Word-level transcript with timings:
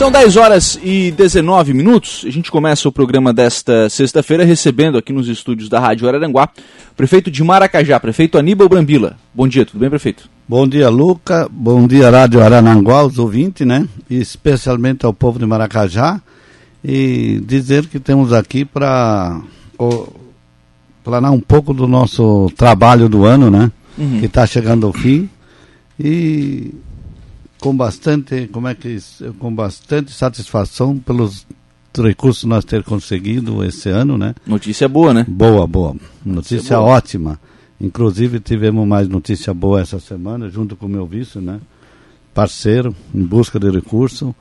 São 0.00 0.10
10 0.10 0.36
horas 0.38 0.80
e 0.82 1.10
19 1.10 1.74
minutos. 1.74 2.24
A 2.26 2.30
gente 2.30 2.50
começa 2.50 2.88
o 2.88 2.92
programa 2.92 3.34
desta 3.34 3.86
sexta-feira 3.90 4.46
recebendo 4.46 4.96
aqui 4.96 5.12
nos 5.12 5.28
estúdios 5.28 5.68
da 5.68 5.78
Rádio 5.78 6.08
Araranguá 6.08 6.48
o 6.90 6.94
prefeito 6.94 7.30
de 7.30 7.44
Maracajá, 7.44 8.00
prefeito 8.00 8.38
Aníbal 8.38 8.66
Brambila. 8.66 9.18
Bom 9.34 9.46
dia, 9.46 9.66
tudo 9.66 9.78
bem, 9.78 9.90
prefeito? 9.90 10.26
Bom 10.48 10.66
dia, 10.66 10.88
Luca. 10.88 11.46
Bom 11.52 11.86
dia, 11.86 12.08
Rádio 12.08 12.42
Araranguá, 12.42 13.04
os 13.04 13.18
ouvintes, 13.18 13.66
né? 13.66 13.86
E 14.08 14.18
especialmente 14.18 15.04
ao 15.04 15.12
povo 15.12 15.38
de 15.38 15.44
Maracajá. 15.44 16.18
E 16.82 17.38
dizer 17.44 17.86
que 17.86 18.00
temos 18.00 18.32
aqui 18.32 18.64
para 18.64 19.38
planar 21.04 21.30
um 21.30 21.40
pouco 21.40 21.74
do 21.74 21.86
nosso 21.86 22.50
trabalho 22.56 23.06
do 23.06 23.26
ano, 23.26 23.50
né? 23.50 23.70
Uhum. 23.98 24.18
Que 24.18 24.24
está 24.24 24.46
chegando 24.46 24.86
ao 24.86 24.94
fim. 24.94 25.28
E 26.02 26.72
com 27.60 27.76
bastante, 27.76 28.48
como 28.48 28.66
é 28.66 28.74
que 28.74 28.98
com 29.38 29.54
bastante 29.54 30.12
satisfação 30.12 30.98
pelos 30.98 31.46
recursos 31.96 32.44
nós 32.44 32.64
ter 32.64 32.82
conseguido 32.82 33.62
esse 33.64 33.88
ano, 33.88 34.16
né? 34.16 34.34
Notícia 34.46 34.88
boa, 34.88 35.12
né? 35.12 35.26
Boa, 35.28 35.66
boa. 35.66 35.94
Notícia, 36.24 36.56
notícia 36.56 36.76
boa. 36.78 36.88
ótima. 36.88 37.40
Inclusive 37.80 38.40
tivemos 38.40 38.86
mais 38.86 39.08
notícia 39.08 39.52
boa 39.52 39.80
essa 39.80 40.00
semana, 40.00 40.48
junto 40.48 40.76
com 40.76 40.86
o 40.86 40.88
meu 40.88 41.06
vice, 41.06 41.38
né? 41.38 41.60
Parceiro, 42.32 42.94
em 43.14 43.22
busca 43.22 43.58
de 43.58 43.70
recurso. 43.70 44.34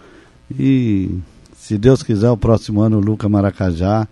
E 0.57 1.09
se 1.55 1.77
Deus 1.77 2.01
quiser, 2.03 2.29
o 2.29 2.37
próximo 2.37 2.81
ano 2.81 2.97
o 2.97 3.01
Luca 3.01 3.29
Maracajá, 3.29 4.07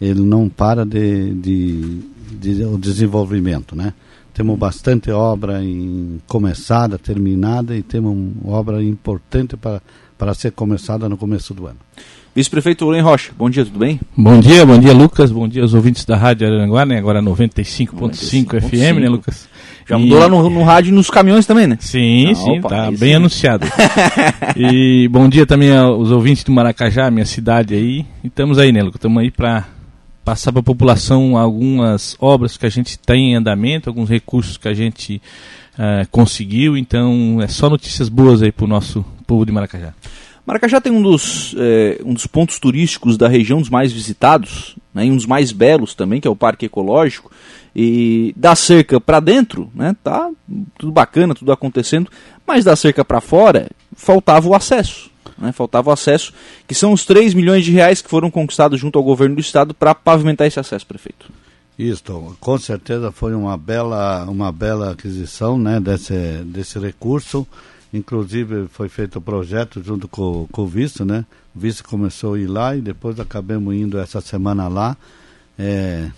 ele 0.00 0.20
não 0.20 0.48
para 0.48 0.84
de, 0.84 1.32
de, 1.34 2.00
de 2.32 2.64
o 2.64 2.78
desenvolvimento, 2.78 3.76
né? 3.76 3.94
Temos 4.34 4.58
bastante 4.58 5.10
obra 5.10 5.62
em, 5.62 6.20
começada, 6.26 6.98
terminada 6.98 7.76
e 7.76 7.82
temos 7.82 8.12
uma 8.12 8.56
obra 8.56 8.82
importante 8.82 9.56
para, 9.56 9.82
para 10.16 10.32
ser 10.32 10.52
começada 10.52 11.08
no 11.08 11.16
começo 11.16 11.52
do 11.52 11.66
ano. 11.66 11.76
Vice-prefeito 12.34 12.88
Len 12.88 13.02
Rocha, 13.02 13.30
bom 13.36 13.50
dia, 13.50 13.62
tudo 13.62 13.78
bem? 13.78 14.00
Bom 14.16 14.40
dia, 14.40 14.64
bom 14.64 14.78
dia 14.78 14.94
Lucas, 14.94 15.30
bom 15.30 15.46
dia 15.46 15.60
aos 15.60 15.74
ouvintes 15.74 16.06
da 16.06 16.16
Rádio 16.16 16.46
Aranguá, 16.46 16.86
né? 16.86 16.96
Agora 16.96 17.20
95.5 17.20 18.58
FM, 18.58 19.00
né 19.00 19.08
Lucas? 19.10 19.46
Já 19.86 19.98
mudou 19.98 20.16
e... 20.16 20.20
lá 20.20 20.28
no, 20.28 20.48
no, 20.48 20.62
rádio 20.62 20.88
e 20.88 20.92
nos 20.92 21.10
caminhões 21.10 21.44
também, 21.44 21.66
né? 21.66 21.76
Sim, 21.78 22.30
ah, 22.30 22.34
sim, 22.34 22.58
opa, 22.58 22.68
tá 22.70 22.90
bem 22.90 23.10
sim. 23.10 23.14
anunciado. 23.14 23.66
e 24.56 25.08
bom 25.08 25.28
dia 25.28 25.44
também 25.44 25.76
aos 25.76 26.10
ouvintes 26.10 26.42
do 26.42 26.52
Maracajá, 26.52 27.10
minha 27.10 27.26
cidade 27.26 27.74
aí. 27.74 28.06
E 28.24 28.28
estamos 28.28 28.58
aí, 28.58 28.72
né, 28.72 28.80
Lucas? 28.80 28.96
Estamos 28.96 29.22
aí 29.22 29.30
para 29.30 29.66
passar 30.24 30.52
para 30.52 30.60
a 30.60 30.64
população 30.64 31.36
algumas 31.36 32.16
obras 32.20 32.56
que 32.56 32.66
a 32.66 32.70
gente 32.70 32.98
tem 32.98 33.32
em 33.32 33.36
andamento, 33.36 33.88
alguns 33.88 34.08
recursos 34.08 34.56
que 34.56 34.68
a 34.68 34.74
gente 34.74 35.20
uh, 35.74 36.08
conseguiu. 36.10 36.76
Então, 36.76 37.40
é 37.42 37.48
só 37.48 37.68
notícias 37.68 38.08
boas 38.08 38.42
aí 38.42 38.52
para 38.52 38.64
o 38.64 38.68
nosso 38.68 39.04
povo 39.26 39.44
de 39.44 39.52
Maracajá. 39.52 39.94
Maracajá 40.44 40.80
tem 40.80 40.92
um 40.92 41.02
dos, 41.02 41.54
é, 41.56 42.00
um 42.04 42.12
dos 42.12 42.26
pontos 42.26 42.58
turísticos 42.58 43.16
da 43.16 43.28
região 43.28 43.60
dos 43.60 43.70
mais 43.70 43.92
visitados, 43.92 44.76
né, 44.92 45.06
e 45.06 45.10
um 45.10 45.14
dos 45.14 45.26
mais 45.26 45.52
belos 45.52 45.94
também, 45.94 46.20
que 46.20 46.26
é 46.26 46.30
o 46.30 46.34
Parque 46.34 46.66
Ecológico. 46.66 47.30
E 47.74 48.34
da 48.36 48.56
cerca 48.56 49.00
para 49.00 49.20
dentro, 49.20 49.70
né, 49.72 49.94
tá 50.02 50.28
tudo 50.76 50.90
bacana, 50.90 51.32
tudo 51.32 51.52
acontecendo, 51.52 52.10
mas 52.44 52.64
da 52.64 52.74
cerca 52.74 53.04
para 53.04 53.20
fora 53.20 53.70
faltava 53.94 54.48
o 54.48 54.54
acesso 54.54 55.11
né, 55.38 55.52
faltava 55.52 55.90
o 55.90 55.92
acesso, 55.92 56.32
que 56.66 56.74
são 56.74 56.92
os 56.92 57.04
3 57.04 57.34
milhões 57.34 57.64
de 57.64 57.70
reais 57.70 58.00
que 58.00 58.08
foram 58.08 58.30
conquistados 58.30 58.80
junto 58.80 58.98
ao 58.98 59.04
governo 59.04 59.36
do 59.36 59.40
estado 59.40 59.74
para 59.74 59.94
pavimentar 59.94 60.46
esse 60.46 60.60
acesso, 60.60 60.86
prefeito. 60.86 61.30
Isso, 61.78 62.02
com 62.38 62.58
certeza 62.58 63.10
foi 63.10 63.34
uma 63.34 63.56
bela, 63.56 64.24
uma 64.24 64.52
bela 64.52 64.92
aquisição 64.92 65.58
né, 65.58 65.80
desse, 65.80 66.14
desse 66.44 66.78
recurso. 66.78 67.46
Inclusive 67.92 68.68
foi 68.68 68.88
feito 68.88 69.18
o 69.18 69.22
projeto 69.22 69.82
junto 69.82 70.08
com, 70.08 70.46
com 70.50 70.62
o 70.62 70.66
vice, 70.66 71.04
né? 71.04 71.26
O 71.54 71.60
vice 71.60 71.82
começou 71.82 72.34
a 72.34 72.38
ir 72.38 72.46
lá 72.46 72.74
e 72.74 72.80
depois 72.80 73.20
acabamos 73.20 73.74
indo 73.74 73.98
essa 73.98 74.20
semana 74.20 74.68
lá. 74.68 74.96
É, 75.58 76.08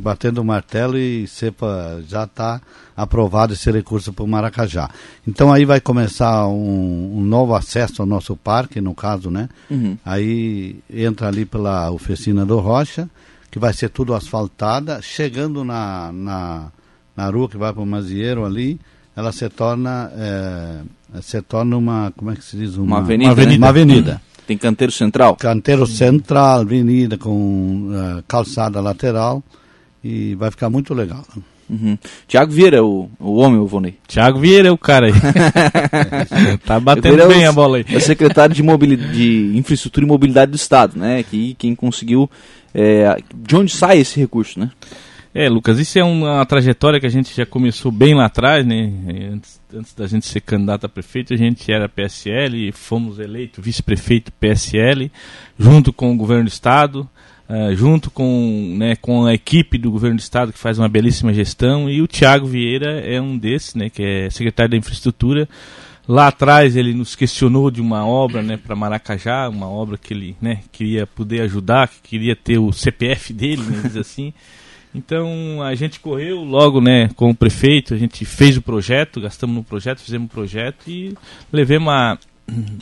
batendo 0.00 0.40
o 0.40 0.44
martelo 0.44 0.98
e 0.98 1.26
CEPA 1.26 2.02
já 2.08 2.24
está 2.24 2.60
aprovado 2.96 3.52
esse 3.52 3.70
recurso 3.70 4.12
para 4.12 4.24
o 4.24 4.28
Maracajá. 4.28 4.90
Então 5.26 5.52
aí 5.52 5.64
vai 5.64 5.80
começar 5.80 6.46
um, 6.48 7.18
um, 7.18 7.20
novo 7.22 7.54
acesso 7.54 8.02
ao 8.02 8.06
nosso 8.06 8.36
parque, 8.36 8.80
no 8.80 8.94
caso, 8.94 9.30
né? 9.30 9.48
Uhum. 9.70 9.96
Aí 10.04 10.76
entra 10.92 11.28
ali 11.28 11.44
pela 11.44 11.90
oficina 11.90 12.44
do 12.44 12.58
Rocha, 12.58 13.08
que 13.50 13.58
vai 13.58 13.72
ser 13.72 13.90
tudo 13.90 14.14
asfaltada, 14.14 15.00
chegando 15.00 15.64
na, 15.64 16.10
na, 16.12 16.72
na 17.16 17.30
rua 17.30 17.48
que 17.48 17.56
vai 17.56 17.72
para 17.72 17.82
o 17.82 17.86
Mazieiro 17.86 18.44
ali, 18.44 18.78
ela 19.16 19.32
se 19.32 19.48
torna, 19.48 20.10
é, 20.14 20.80
se 21.22 21.40
torna 21.42 21.76
uma, 21.76 22.12
como 22.16 22.30
é 22.30 22.36
que 22.36 22.44
se 22.44 22.56
diz? 22.56 22.76
Uma, 22.76 22.84
uma 22.84 22.98
avenida. 22.98 23.30
Uma 23.30 23.32
avenida. 23.32 23.52
Né? 23.52 23.58
Uma 23.58 23.68
avenida. 23.68 24.12
Uhum. 24.12 24.30
Tem 24.46 24.58
canteiro 24.58 24.92
central? 24.92 25.36
Canteiro 25.36 25.86
central, 25.86 26.60
avenida 26.60 27.16
com 27.16 27.90
uh, 27.92 28.22
calçada 28.26 28.80
lateral 28.80 29.42
e 30.02 30.34
vai 30.34 30.50
ficar 30.50 30.70
muito 30.70 30.94
legal. 30.94 31.24
Uhum. 31.70 31.96
Tiago 32.26 32.50
Vieira 32.50 32.78
é 32.78 32.82
o, 32.82 33.08
o 33.20 33.36
homem, 33.36 33.60
o 33.60 33.66
Vonei. 33.66 33.94
Tiago 34.08 34.40
Vieira 34.40 34.68
é 34.68 34.72
o 34.72 34.78
cara 34.78 35.06
aí. 35.06 35.12
tá 36.66 36.80
batendo 36.80 37.28
bem 37.28 37.44
é 37.44 37.46
o, 37.46 37.50
a 37.50 37.52
bola 37.52 37.76
aí. 37.76 37.86
É 37.88 37.96
o 37.96 38.00
secretário 38.00 38.54
de, 38.54 38.62
de 39.12 39.56
Infraestrutura 39.56 40.04
e 40.04 40.08
Mobilidade 40.08 40.50
do 40.50 40.56
Estado, 40.56 40.98
né? 40.98 41.22
Que 41.22 41.54
quem 41.54 41.74
conseguiu. 41.76 42.28
É, 42.74 43.22
de 43.34 43.56
onde 43.56 43.70
sai 43.70 43.98
esse 43.98 44.18
recurso, 44.18 44.58
né? 44.58 44.70
É, 45.32 45.48
Lucas, 45.48 45.78
isso 45.78 45.96
é 45.96 46.02
uma 46.02 46.44
trajetória 46.44 46.98
que 46.98 47.06
a 47.06 47.10
gente 47.10 47.36
já 47.36 47.46
começou 47.46 47.92
bem 47.92 48.14
lá 48.14 48.26
atrás, 48.26 48.66
né? 48.66 48.92
Antes, 49.32 49.60
antes 49.72 49.94
da 49.94 50.08
gente 50.08 50.26
ser 50.26 50.40
candidato 50.40 50.86
a 50.86 50.88
prefeito, 50.88 51.32
a 51.32 51.36
gente 51.36 51.70
era 51.70 51.88
PSL, 51.88 52.72
fomos 52.72 53.20
eleitos 53.20 53.64
vice-prefeito 53.64 54.32
PSL, 54.32 55.10
junto 55.56 55.92
com 55.92 56.12
o 56.12 56.16
governo 56.16 56.44
do 56.44 56.48
estado. 56.48 57.08
Uh, 57.50 57.74
junto 57.74 58.12
com, 58.12 58.76
né, 58.78 58.94
com 58.94 59.26
a 59.26 59.34
equipe 59.34 59.76
do 59.76 59.90
governo 59.90 60.18
do 60.18 60.20
estado 60.20 60.52
que 60.52 60.58
faz 60.58 60.78
uma 60.78 60.88
belíssima 60.88 61.34
gestão 61.34 61.90
e 61.90 62.00
o 62.00 62.06
Tiago 62.06 62.46
Vieira 62.46 63.00
é 63.00 63.20
um 63.20 63.36
desses, 63.36 63.74
né, 63.74 63.90
que 63.90 64.04
é 64.04 64.30
secretário 64.30 64.70
da 64.70 64.76
infraestrutura. 64.76 65.48
Lá 66.06 66.28
atrás 66.28 66.76
ele 66.76 66.94
nos 66.94 67.16
questionou 67.16 67.68
de 67.68 67.80
uma 67.80 68.06
obra, 68.06 68.40
né, 68.40 68.56
para 68.56 68.76
Maracajá, 68.76 69.48
uma 69.48 69.68
obra 69.68 69.98
que 69.98 70.14
ele, 70.14 70.36
né, 70.40 70.60
queria 70.70 71.08
poder 71.08 71.40
ajudar, 71.40 71.88
que 71.88 72.00
queria 72.10 72.36
ter 72.36 72.58
o 72.58 72.72
CPF 72.72 73.32
dele, 73.32 73.62
né, 73.62 73.80
diz 73.82 73.96
assim. 73.96 74.32
Então 74.94 75.60
a 75.60 75.74
gente 75.74 75.98
correu 75.98 76.44
logo, 76.44 76.80
né, 76.80 77.08
com 77.16 77.30
o 77.30 77.34
prefeito, 77.34 77.94
a 77.94 77.96
gente 77.96 78.24
fez 78.24 78.56
o 78.56 78.62
projeto, 78.62 79.20
gastamos 79.20 79.56
no 79.56 79.64
projeto, 79.64 80.00
fizemos 80.00 80.28
o 80.28 80.30
projeto 80.32 80.88
e 80.88 81.16
levemos 81.52 81.92
a, 81.92 82.16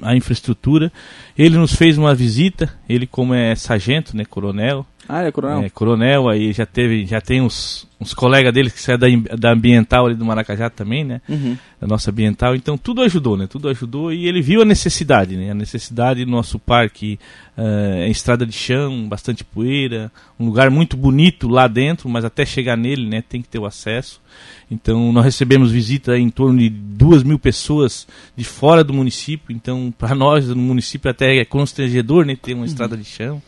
a 0.02 0.16
infraestrutura. 0.16 0.92
Ele 1.36 1.56
nos 1.56 1.74
fez 1.74 1.98
uma 1.98 2.14
visita, 2.14 2.72
ele 2.88 3.06
como 3.06 3.34
é 3.34 3.54
sargento, 3.54 4.16
né, 4.16 4.24
coronel. 4.24 4.86
Ah, 5.08 5.22
é 5.22 5.32
coronel. 5.32 5.62
É, 5.62 5.70
coronel, 5.70 6.28
aí 6.28 6.52
já 6.52 6.66
teve, 6.66 7.06
já 7.06 7.18
tem 7.18 7.40
uns, 7.40 7.88
uns 7.98 8.12
colegas 8.12 8.52
dele 8.52 8.70
que 8.70 8.80
saem 8.80 8.98
da, 8.98 9.36
da 9.36 9.52
ambiental 9.52 10.04
ali 10.04 10.14
do 10.14 10.24
Maracajá 10.24 10.68
também, 10.68 11.02
né? 11.02 11.22
Uhum. 11.26 11.56
Da 11.80 11.86
nossa 11.86 12.10
ambiental. 12.10 12.54
Então 12.54 12.76
tudo 12.76 13.00
ajudou, 13.00 13.34
né? 13.34 13.46
Tudo 13.46 13.70
ajudou 13.70 14.12
e 14.12 14.26
ele 14.26 14.42
viu 14.42 14.60
a 14.60 14.66
necessidade, 14.66 15.34
né? 15.34 15.50
A 15.50 15.54
necessidade 15.54 16.26
do 16.26 16.30
nosso 16.30 16.58
parque 16.58 17.18
é 17.60 18.08
estrada 18.08 18.46
de 18.46 18.52
chão, 18.52 19.08
bastante 19.08 19.42
poeira, 19.42 20.12
um 20.38 20.46
lugar 20.46 20.70
muito 20.70 20.96
bonito 20.96 21.48
lá 21.48 21.66
dentro, 21.66 22.08
mas 22.08 22.24
até 22.24 22.46
chegar 22.46 22.76
nele, 22.76 23.08
né? 23.08 23.22
Tem 23.28 23.42
que 23.42 23.48
ter 23.48 23.58
o 23.58 23.66
acesso. 23.66 24.20
Então 24.70 25.12
nós 25.12 25.24
recebemos 25.24 25.72
visita 25.72 26.16
em 26.16 26.30
torno 26.30 26.60
de 26.60 26.68
duas 26.68 27.24
mil 27.24 27.38
pessoas 27.38 28.06
de 28.36 28.44
fora 28.44 28.84
do 28.84 28.94
município. 28.94 29.54
Então 29.54 29.92
para 29.96 30.14
nós 30.14 30.48
no 30.48 30.56
município 30.56 31.10
até 31.10 31.36
é 31.36 31.44
constrangedor, 31.44 32.24
né? 32.24 32.36
Ter 32.40 32.54
uma 32.54 32.60
uhum. 32.60 32.66
estrada 32.66 32.96
de 32.96 33.04
chão. 33.04 33.42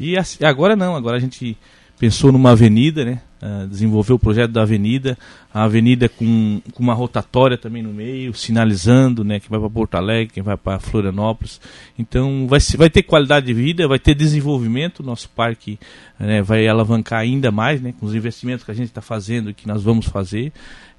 E 0.00 0.16
agora 0.44 0.74
não, 0.74 0.96
agora 0.96 1.16
a 1.16 1.20
gente 1.20 1.56
pensou 1.98 2.32
numa 2.32 2.50
avenida, 2.50 3.04
né? 3.04 3.20
Uh, 3.42 3.66
desenvolveu 3.66 4.14
o 4.14 4.18
projeto 4.20 4.52
da 4.52 4.62
avenida, 4.62 5.18
a 5.52 5.64
avenida 5.64 6.08
com, 6.08 6.62
com 6.72 6.80
uma 6.80 6.94
rotatória 6.94 7.58
também 7.58 7.82
no 7.82 7.92
meio, 7.92 8.32
sinalizando, 8.34 9.24
né, 9.24 9.40
quem 9.40 9.48
vai 9.50 9.58
para 9.58 9.68
Porto 9.68 9.96
Alegre, 9.96 10.32
quem 10.34 10.42
vai 10.44 10.56
para 10.56 10.78
Florianópolis. 10.78 11.60
Então 11.98 12.46
vai, 12.46 12.60
vai 12.76 12.88
ter 12.88 13.02
qualidade 13.02 13.46
de 13.46 13.52
vida, 13.52 13.88
vai 13.88 13.98
ter 13.98 14.14
desenvolvimento, 14.14 15.02
nosso 15.02 15.28
parque 15.30 15.76
né, 16.20 16.40
vai 16.40 16.68
alavancar 16.68 17.18
ainda 17.18 17.50
mais, 17.50 17.80
né, 17.80 17.92
com 17.98 18.06
os 18.06 18.14
investimentos 18.14 18.64
que 18.64 18.70
a 18.70 18.74
gente 18.74 18.86
está 18.86 19.00
fazendo 19.00 19.50
e 19.50 19.54
que 19.54 19.66
nós 19.66 19.82
vamos 19.82 20.06
fazer. 20.06 20.52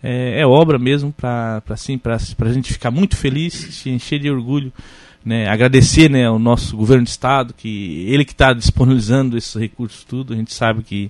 É, 0.03 0.41
é 0.41 0.45
obra 0.45 0.77
mesmo 0.77 1.13
para 1.13 1.63
assim, 1.69 1.97
a 2.05 2.51
gente 2.51 2.73
ficar 2.73 2.91
muito 2.91 3.15
feliz, 3.15 3.53
se 3.53 3.89
encher 3.89 4.19
de 4.19 4.29
orgulho 4.29 4.73
né, 5.25 5.47
agradecer 5.47 6.09
né, 6.09 6.25
ao 6.25 6.37
nosso 6.37 6.75
governo 6.75 7.03
de 7.03 7.09
estado, 7.09 7.53
que 7.53 8.05
ele 8.09 8.25
que 8.25 8.33
está 8.33 8.51
disponibilizando 8.53 9.37
esses 9.37 9.55
recursos 9.55 10.03
tudo, 10.03 10.33
a 10.33 10.35
gente 10.35 10.53
sabe 10.53 10.83
que, 10.83 11.09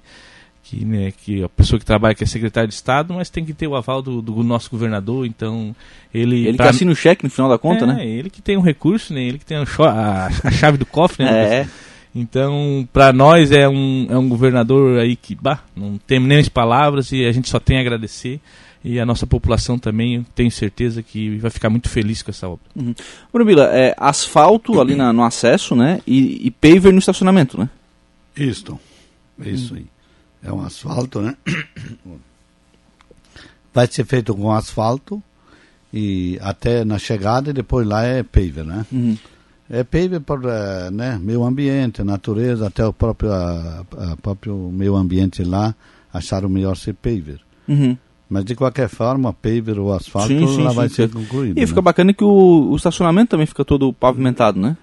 que, 0.74 0.86
né, 0.86 1.12
que 1.12 1.44
a 1.44 1.50
pessoa 1.50 1.80
que 1.80 1.86
trabalha 1.86 2.16
que 2.16 2.24
é 2.24 2.28
secretário 2.28 2.68
de 2.68 2.74
estado, 2.74 3.14
mas 3.14 3.30
tem 3.30 3.46
que 3.46 3.54
ter 3.54 3.68
o 3.68 3.76
aval 3.76 4.02
do, 4.02 4.22
do 4.22 4.44
nosso 4.44 4.70
governador, 4.72 5.26
então 5.26 5.76
ele... 6.14 6.48
Ele 6.48 6.58
pra... 6.58 6.66
que 6.66 6.70
assina 6.72 6.92
o 6.92 6.96
cheque 6.96 7.24
no 7.24 7.30
final 7.30 7.50
da 7.50 7.58
conta, 7.58 7.86
é, 7.86 7.88
né? 7.88 8.08
ele 8.08 8.30
que 8.30 8.42
tem 8.42 8.58
um 8.58 8.62
recurso, 8.62 9.14
né, 9.14 9.22
ele 9.22 9.38
que 9.38 9.46
tem 9.46 9.58
a, 9.58 10.30
a 10.44 10.52
chave 10.52 10.78
do 10.78 10.86
cofre, 10.86 11.24
né? 11.24 11.62
É. 11.62 11.68
Então, 12.16 12.88
para 12.94 13.12
nós 13.12 13.52
é 13.52 13.68
um, 13.68 14.08
é 14.10 14.18
um 14.18 14.30
governador 14.30 15.00
aí 15.00 15.16
que, 15.16 15.36
bah, 15.36 15.64
não 15.76 15.98
temos 15.98 16.28
nem 16.28 16.40
as 16.40 16.50
palavras 16.50 17.12
e 17.12 17.26
a 17.26 17.32
gente 17.32 17.50
só 17.50 17.60
tem 17.60 17.78
a 17.78 17.82
agradecer. 17.82 18.40
e 18.84 19.00
a 19.00 19.06
nossa 19.06 19.26
população 19.26 19.80
também, 19.80 20.24
tenho 20.36 20.52
certeza 20.52 21.02
que 21.02 21.38
vai 21.38 21.50
ficar 21.50 21.72
muito 21.72 21.90
feliz 21.90 22.22
com 22.22 22.30
essa 22.30 22.48
obra. 22.48 22.66
Uhum. 22.76 22.94
Brubila, 23.32 23.70
é 23.74 23.96
asfalto 23.98 24.80
ali 24.80 24.94
na, 24.94 25.12
no 25.12 25.24
acesso, 25.24 25.76
né? 25.76 26.02
E, 26.06 26.48
e 26.48 26.52
paver 26.52 26.94
no 26.94 27.00
estacionamento, 27.00 27.60
né? 27.60 27.68
Isso, 29.40 29.56
isso 29.56 29.76
aí. 29.76 29.93
É 30.44 30.52
um 30.52 30.62
asfalto, 30.62 31.22
né? 31.22 31.36
Vai 33.74 33.88
ser 33.88 34.06
feito 34.06 34.36
com 34.36 34.52
asfalto 34.52 35.22
e 35.92 36.38
até 36.42 36.84
na 36.84 37.00
chegada 37.00 37.50
e 37.50 37.54
depois 37.54 37.88
lá 37.88 38.04
é 38.04 38.22
paver, 38.22 38.66
né? 38.66 38.86
Uhum. 38.92 39.18
É 39.70 39.84
paver 39.84 40.20
para 40.20 40.92
né, 40.92 41.18
meio 41.22 41.44
ambiente, 41.44 42.04
natureza, 42.04 42.68
até 42.68 42.86
o 42.86 42.94
próprio, 42.94 43.32
a, 43.32 43.86
a 43.98 44.18
próprio 44.18 44.70
meio 44.72 44.96
ambiente 44.96 45.44
lá 45.44 45.74
acharam 46.14 46.50
melhor 46.50 46.76
ser 46.76 46.94
paver. 46.94 47.40
Uhum. 47.68 47.98
Mas 48.30 48.46
de 48.46 48.56
qualquer 48.56 48.90
forma, 48.90 49.34
paver 49.34 49.80
ou 49.80 49.94
asfalto 49.94 50.28
Sim, 50.28 50.48
sim, 50.48 50.64
lá 50.64 50.72
sim, 50.72 50.76
vai 50.76 50.90
ser 50.90 51.10
concluído. 51.10 51.58
E 51.58 51.62
né? 51.62 51.68
fica 51.68 51.82
bacana 51.82 52.14
que 52.14 52.24
o, 52.24 52.72
o 52.72 52.76
estacionamento 52.76 53.30
também 53.32 53.46
fica 53.46 53.64
todo 53.64 53.94
pavimentado, 53.94 54.60
né? 54.60 54.76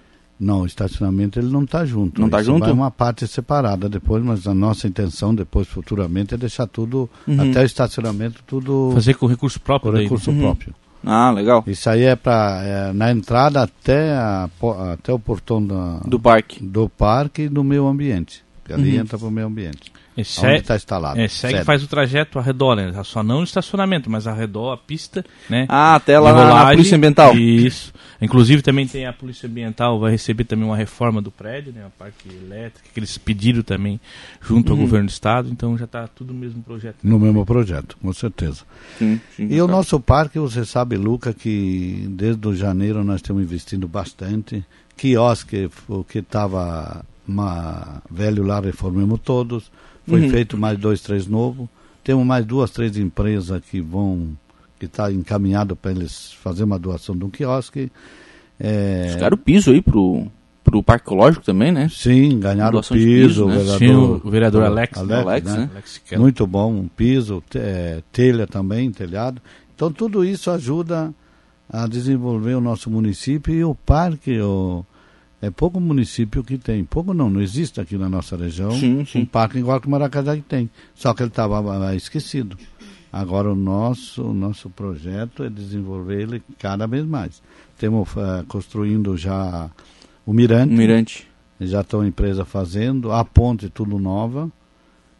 Não, 0.43 0.61
o 0.61 0.65
estacionamento 0.65 1.37
ele 1.39 1.49
não 1.51 1.63
está 1.63 1.85
junto. 1.85 2.19
Não 2.19 2.27
tá 2.27 2.37
Isso 2.37 2.47
junto? 2.47 2.61
Vai 2.61 2.71
uma 2.71 2.89
parte 2.89 3.27
separada 3.27 3.87
depois, 3.87 4.23
mas 4.23 4.47
a 4.47 4.53
nossa 4.55 4.87
intenção 4.87 5.35
depois, 5.35 5.67
futuramente, 5.67 6.33
é 6.33 6.37
deixar 6.37 6.65
tudo, 6.65 7.07
Uhum. 7.27 7.39
até 7.51 7.61
o 7.61 7.63
estacionamento, 7.65 8.41
tudo 8.47 8.89
Fazer 8.95 9.13
com 9.13 9.27
recurso 9.27 9.59
com 9.59 9.65
próprio 9.65 9.91
daí, 9.91 9.99
né? 10.01 10.05
recurso 10.05 10.31
Uhum. 10.31 10.39
próprio. 10.39 10.73
Ah, 11.05 11.29
legal. 11.31 11.63
Isso 11.67 11.87
aí 11.89 12.03
é 12.03 12.15
para 12.15 12.91
na 12.93 13.11
entrada 13.11 13.61
até, 13.61 14.13
a 14.13 14.49
até 14.93 15.13
o 15.13 15.19
portão 15.19 15.63
da, 15.65 15.99
Do 16.05 16.19
parque. 16.19 16.63
do 16.63 16.89
parque 16.89 17.43
e 17.43 17.49
do 17.49 17.63
meio 17.63 17.87
ambiente. 17.87 18.43
Ali 18.69 18.95
Uhum. 18.95 19.01
entra 19.01 19.17
para 19.17 19.27
o 19.27 19.31
meio 19.31 19.47
ambiente. 19.47 19.91
É, 20.17 20.19
Onde 20.21 20.29
segue, 20.29 20.57
está 20.59 20.75
instalado. 20.75 21.19
é, 21.19 21.27
segue 21.29 21.63
faz 21.63 21.81
o 21.83 21.87
trajeto 21.87 22.37
ao 22.37 22.43
redor, 22.43 22.75
né? 22.75 22.91
Só 23.05 23.23
não 23.23 23.39
o 23.39 23.43
estacionamento, 23.43 24.09
mas 24.09 24.27
ao 24.27 24.35
redor, 24.35 24.73
a 24.73 24.77
pista, 24.77 25.23
né? 25.49 25.65
Ah, 25.69 25.95
até 25.95 26.19
lá 26.19 26.33
na, 26.33 26.53
na. 26.53 26.65
Polícia 26.71 26.97
Ambiental. 26.97 27.33
Isso. 27.37 27.93
Inclusive 28.21 28.61
também 28.61 28.85
tem 28.85 29.05
a 29.07 29.13
Polícia 29.13 29.47
Ambiental, 29.47 29.99
vai 29.99 30.11
receber 30.11 30.43
também 30.43 30.65
uma 30.65 30.75
reforma 30.75 31.21
do 31.21 31.31
prédio, 31.31 31.71
né? 31.73 31.85
A 31.85 31.89
parte 31.89 32.27
elétrica, 32.27 32.87
que 32.93 32.99
eles 32.99 33.17
pediram 33.17 33.63
também 33.63 33.99
junto 34.41 34.71
ao 34.73 34.77
Uhum. 34.77 34.83
governo 34.83 35.07
do 35.07 35.11
estado, 35.11 35.49
então 35.49 35.77
já 35.77 35.85
está 35.85 36.05
tudo 36.07 36.33
no 36.33 36.39
mesmo 36.39 36.61
projeto. 36.61 36.97
No 37.01 37.17
mesmo 37.17 37.45
projeto, 37.45 37.97
com 38.01 38.11
certeza. 38.13 38.63
Sim, 38.99 39.19
sim, 39.35 39.47
E 39.49 39.61
o 39.61 39.67
nosso 39.67 39.97
parque, 39.99 40.37
você 40.37 40.65
sabe, 40.65 40.97
Luca, 40.97 41.33
que 41.33 42.05
desde 42.09 42.45
o 42.47 42.53
janeiro 42.53 43.01
nós 43.03 43.17
estamos 43.17 43.41
investindo 43.41 43.87
bastante. 43.87 44.63
Quiosque, 44.97 45.69
o 45.87 46.03
que 46.03 46.19
estava 46.19 47.03
velho 48.09 48.43
lá, 48.43 48.59
reformamos 48.59 49.19
todos. 49.23 49.71
Foi 50.07 50.21
Uhum. 50.21 50.29
feito 50.29 50.57
mais 50.57 50.77
dois, 50.77 51.01
três 51.01 51.27
novos. 51.27 51.67
Temos 52.03 52.25
mais 52.25 52.45
duas, 52.45 52.71
três 52.71 52.97
empresas 52.97 53.61
que 53.69 53.79
vão, 53.79 54.29
que 54.79 54.85
está 54.85 55.11
encaminhado 55.11 55.75
para 55.75 55.91
eles 55.91 56.33
fazer 56.33 56.63
uma 56.63 56.79
doação 56.79 57.15
de 57.15 57.23
um 57.23 57.29
quiosque. 57.29 57.91
É, 58.59 59.09
Ficaram 59.13 59.35
o 59.35 59.37
piso 59.39 59.71
aí 59.71 59.81
pro, 59.81 60.25
pro 60.63 60.81
Parque 60.83 61.05
Ecológico 61.05 61.43
também, 61.45 61.71
né? 61.71 61.87
sim, 61.91 62.39
ganharam 62.39 62.69
o 62.69 62.81
Doação 62.81 62.97
de 62.97 63.03
piso, 63.03 63.45
piso, 63.45 63.47
né? 63.47 63.53
o 63.53 63.57
vereador, 63.57 63.77
Tinha 63.79 63.97
o 63.99 64.29
vereador 64.31 64.63
Alex, 64.63 64.97
Alex, 64.97 65.53
né? 65.55 65.69
Alex 65.71 65.97
Keller. 65.99 66.21
Muito 66.21 66.47
bom, 66.47 66.73
um 66.73 66.87
piso, 66.87 67.43
te- 67.49 67.57
é, 67.59 68.01
telha 68.11 68.45
também, 68.47 68.91
telhado. 68.91 69.41
Então 69.75 69.91
tudo 69.91 70.23
isso 70.25 70.49
ajuda 70.51 71.13
a 71.71 71.87
desenvolver 71.87 72.53
o 72.55 72.61
nosso 72.61 72.89
município 72.89 73.53
e 73.53 73.63
o 73.63 73.73
parque, 73.73 74.39
o, 74.39 74.85
é 75.41 75.49
pouco 75.49 75.79
município 75.79 76.43
que 76.43 76.57
tem, 76.57 76.83
pouco 76.83 77.13
não, 77.13 77.29
não 77.29 77.41
existe 77.41 77.81
aqui 77.81 77.97
na 77.97 78.07
nossa 78.09 78.35
região 78.37 78.71
Sim, 78.71 79.03
sim. 79.05 79.21
um 79.21 79.25
parque 79.25 79.57
igual 79.57 79.81
que 79.81 79.89
Maracajá 79.89 80.35
que 80.35 80.41
tem, 80.43 80.69
só 80.93 81.13
que 81.13 81.23
ele 81.23 81.29
estava 81.29 81.95
esquecido. 81.95 82.57
Agora 83.11 83.51
o 83.51 83.55
nosso, 83.55 84.23
o 84.23 84.33
nosso 84.33 84.69
projeto 84.69 85.43
é 85.43 85.49
desenvolver 85.49 86.21
ele 86.21 86.43
cada 86.59 86.87
vez 86.87 87.05
mais. 87.05 87.41
Temos 87.77 88.07
eh, 88.15 88.45
construindo 88.47 89.17
já 89.17 89.69
o 90.25 90.31
Mirante, 90.31 90.73
O 90.73 90.77
Mirante. 90.77 91.27
já 91.59 91.81
estão 91.81 92.01
a 92.01 92.07
empresa 92.07 92.45
fazendo, 92.45 93.11
a 93.11 93.25
ponte 93.25 93.67
tudo 93.69 93.99
nova 93.99 94.49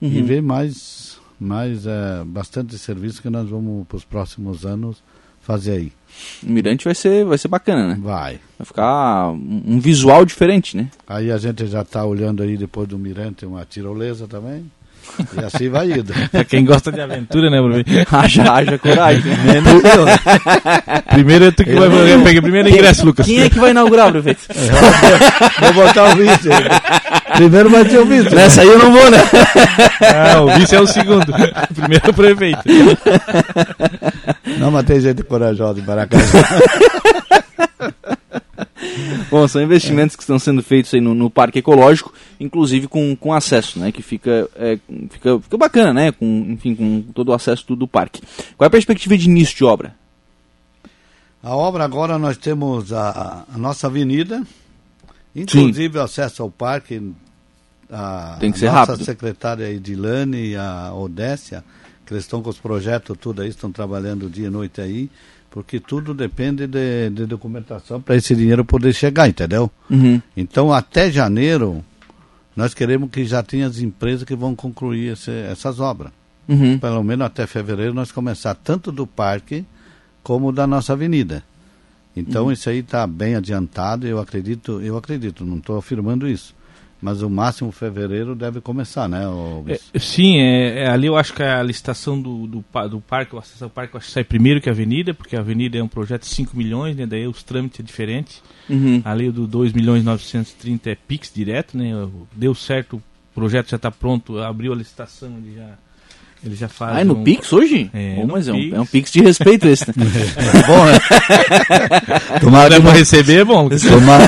e 0.01 0.05
Uhum. 0.19 0.25
ver 0.25 0.41
mais, 0.41 1.19
mais 1.39 1.85
é, 1.85 2.23
bastante 2.25 2.77
serviço 2.77 3.21
que 3.21 3.29
nós 3.29 3.49
vamos 3.49 3.85
para 3.87 3.97
os 3.97 4.05
próximos 4.05 4.65
anos 4.65 5.03
fazer 5.41 5.71
aí. 5.73 5.91
O 6.43 6.51
Mirante 6.51 6.85
vai 6.85 6.95
ser, 6.95 7.25
vai 7.25 7.37
ser 7.37 7.47
bacana, 7.47 7.87
né? 7.87 7.97
Vai. 8.01 8.39
Vai 8.57 8.65
ficar 8.65 9.29
um 9.29 9.79
visual 9.79 10.25
diferente, 10.25 10.75
né? 10.75 10.87
Aí 11.07 11.31
a 11.31 11.37
gente 11.37 11.65
já 11.67 11.81
está 11.81 12.03
olhando 12.05 12.41
aí 12.43 12.57
depois 12.57 12.87
do 12.87 12.97
Mirante 12.97 13.45
uma 13.45 13.65
tirolesa 13.65 14.27
também. 14.27 14.65
E 15.35 15.43
assim 15.43 15.69
vai 15.69 15.91
indo. 15.91 16.13
Pra 16.31 16.43
quem 16.43 16.63
gosta 16.63 16.91
de 16.91 17.01
aventura, 17.01 17.49
né, 17.49 17.59
Bruno? 17.61 17.83
haja, 18.11 18.53
haja 18.53 18.77
coragem. 18.77 19.23
né? 19.31 19.61
Menos 19.61 19.83
eu, 19.83 20.05
né? 20.05 20.17
Primeiro 21.09 21.45
é 21.45 21.51
tu 21.51 21.63
que 21.63 21.73
vai 21.73 22.13
eu 22.13 22.23
peguei 22.23 22.41
primeiro 22.41 22.69
ingresso, 22.69 23.05
Lucas. 23.05 23.25
Quem 23.25 23.41
é 23.41 23.49
que 23.49 23.59
vai 23.59 23.71
inaugurar, 23.71 24.11
prefeito? 24.11 24.41
Vou 25.61 25.85
botar 25.85 26.13
o 26.13 26.15
vice. 26.15 26.49
aí. 26.51 27.35
Primeiro 27.35 27.69
vai 27.69 27.89
ser 27.89 27.99
o 27.99 28.05
vice. 28.05 28.33
Nessa 28.33 28.61
aí 28.61 28.67
eu 28.67 28.77
não 28.77 28.91
vou, 28.91 29.09
né? 29.09 29.17
Ah, 30.01 30.41
o 30.41 30.59
vice 30.59 30.75
é 30.75 30.79
o 30.79 30.85
segundo. 30.87 31.25
Primeiro 31.73 32.05
é 32.05 32.09
o 32.09 32.13
prefeito. 32.13 32.59
Não, 34.59 34.71
mas 34.71 34.85
tem 34.85 34.99
gente 34.99 35.23
corajosa 35.23 35.79
em 35.79 35.83
Maracajá. 35.83 36.23
Bom, 39.29 39.47
são 39.47 39.61
investimentos 39.61 40.15
que 40.15 40.23
estão 40.23 40.37
sendo 40.37 40.61
feitos 40.61 40.93
aí 40.93 40.99
no, 40.99 41.15
no 41.15 41.29
Parque 41.29 41.59
Ecológico, 41.59 42.13
inclusive 42.39 42.87
com, 42.87 43.15
com 43.15 43.33
acesso, 43.33 43.79
né? 43.79 43.91
Que 43.91 44.01
fica, 44.01 44.49
é, 44.55 44.77
fica, 45.09 45.39
fica 45.39 45.57
bacana, 45.57 45.93
né? 45.93 46.11
Com, 46.11 46.25
enfim, 46.49 46.75
com 46.75 47.01
todo 47.13 47.29
o 47.29 47.33
acesso 47.33 47.65
do, 47.67 47.75
do 47.75 47.87
parque. 47.87 48.21
Qual 48.57 48.65
é 48.65 48.67
a 48.67 48.71
perspectiva 48.71 49.17
de 49.17 49.29
início 49.29 49.55
de 49.55 49.63
obra? 49.63 49.95
A 51.41 51.55
obra 51.55 51.85
agora 51.85 52.19
nós 52.19 52.37
temos 52.37 52.91
a, 52.91 53.45
a 53.53 53.57
nossa 53.57 53.87
avenida, 53.87 54.43
inclusive 55.35 55.97
o 55.97 56.01
acesso 56.01 56.43
ao 56.43 56.51
parque. 56.51 57.01
A, 57.89 58.37
Tem 58.39 58.51
que 58.51 58.57
a 58.57 58.59
ser 58.59 58.71
nossa 58.71 58.91
rápido. 58.91 59.05
secretária 59.05 59.69
Edilane 59.71 60.49
e 60.49 60.55
a 60.57 60.91
Odécia, 60.93 61.63
que 62.05 62.13
eles 62.13 62.23
estão 62.23 62.41
com 62.41 62.49
os 62.49 62.57
projetos 62.57 63.17
tudo 63.19 63.41
aí, 63.41 63.49
estão 63.49 63.71
trabalhando 63.71 64.29
dia 64.29 64.47
e 64.47 64.49
noite 64.49 64.81
aí, 64.81 65.09
porque 65.49 65.79
tudo 65.79 66.13
depende 66.13 66.65
de, 66.67 67.09
de 67.09 67.25
documentação 67.25 68.01
para 68.01 68.15
esse 68.15 68.35
dinheiro 68.35 68.63
poder 68.65 68.93
chegar, 68.93 69.27
entendeu? 69.27 69.69
Uhum. 69.89 70.21
Então 70.35 70.71
até 70.73 71.11
janeiro 71.11 71.83
nós 72.55 72.73
queremos 72.73 73.09
que 73.09 73.23
já 73.25 73.41
tenha 73.43 73.67
as 73.67 73.79
empresas 73.79 74.23
que 74.23 74.35
vão 74.35 74.55
concluir 74.55 75.13
esse- 75.13 75.31
essas 75.31 75.79
obras. 75.79 76.11
Uhum. 76.49 76.77
Pelo 76.79 77.03
menos 77.03 77.25
até 77.25 77.45
fevereiro 77.47 77.93
nós 77.93 78.11
começar 78.11 78.55
tanto 78.55 78.91
do 78.91 79.05
parque 79.07 79.63
como 80.23 80.51
da 80.51 80.65
nossa 80.67 80.93
avenida. 80.93 81.43
Então 82.15 82.45
Uhum. 82.45 82.51
isso 82.51 82.69
aí 82.69 82.79
está 82.79 83.07
bem 83.07 83.35
adiantado, 83.35 84.05
eu 84.05 84.19
acredito, 84.19 84.81
eu 84.81 84.97
acredito, 84.97 85.45
não 85.45 85.57
estou 85.57 85.77
afirmando 85.77 86.27
isso. 86.27 86.53
Mas 87.01 87.23
o 87.23 87.29
máximo 87.29 87.71
fevereiro 87.71 88.35
deve 88.35 88.61
começar, 88.61 89.09
né? 89.09 89.23
É, 89.93 89.99
sim, 89.99 90.37
é, 90.37 90.83
é, 90.83 90.87
ali 90.87 91.07
eu 91.07 91.17
acho 91.17 91.33
que 91.33 91.41
a 91.41 91.63
licitação 91.63 92.21
do, 92.21 92.45
do, 92.45 92.63
do 92.89 93.01
parque, 93.01 93.35
o 93.35 93.39
acesso 93.39 93.63
ao 93.63 93.69
parque, 93.71 93.95
eu 93.95 93.97
acho 93.97 94.07
que 94.07 94.13
sai 94.13 94.23
primeiro 94.23 94.61
que 94.61 94.69
a 94.69 94.71
avenida, 94.71 95.13
porque 95.13 95.35
a 95.35 95.39
avenida 95.39 95.79
é 95.79 95.83
um 95.83 95.87
projeto 95.87 96.21
de 96.21 96.27
5 96.27 96.55
milhões, 96.55 96.95
né? 96.95 97.07
Daí 97.07 97.27
os 97.27 97.41
trâmites 97.41 97.79
é 97.79 97.83
diferente. 97.83 98.43
Uhum. 98.69 99.01
Ali 99.03 99.31
do 99.31 99.47
2 99.47 99.73
milhões 99.73 100.03
e 100.03 100.05
930 100.05 100.91
é 100.91 100.95
Pix 100.95 101.31
direto, 101.33 101.75
né? 101.75 101.91
Deu 102.33 102.53
certo, 102.53 102.97
o 102.97 103.03
projeto 103.33 103.71
já 103.71 103.77
está 103.77 103.89
pronto, 103.89 104.37
abriu 104.37 104.71
a 104.71 104.75
licitação, 104.75 105.37
ele 105.37 105.55
já, 105.55 105.77
ele 106.43 106.55
já 106.55 106.67
faz. 106.67 106.97
Ah, 106.97 107.01
é 107.01 107.03
no 107.03 107.15
um- 107.17 107.23
Pix 107.23 107.51
hoje? 107.53 107.89
É, 107.93 108.15
Bom, 108.15 108.27
mas 108.31 108.47
é 108.47 108.51
um, 108.53 108.55
Pix. 108.55 108.73
é 108.73 108.79
um 108.81 108.85
Pix 108.85 109.11
de 109.11 109.21
respeito 109.21 109.67
esse, 109.67 109.87
né? 109.87 109.93
Bom, 110.67 110.85
né? 110.85 112.39
tomara, 112.41 112.75
que 112.77 112.81
não, 112.83 112.91
receber, 112.91 113.39
é 113.41 113.43
bom. 113.45 113.69
tomara, 113.69 114.27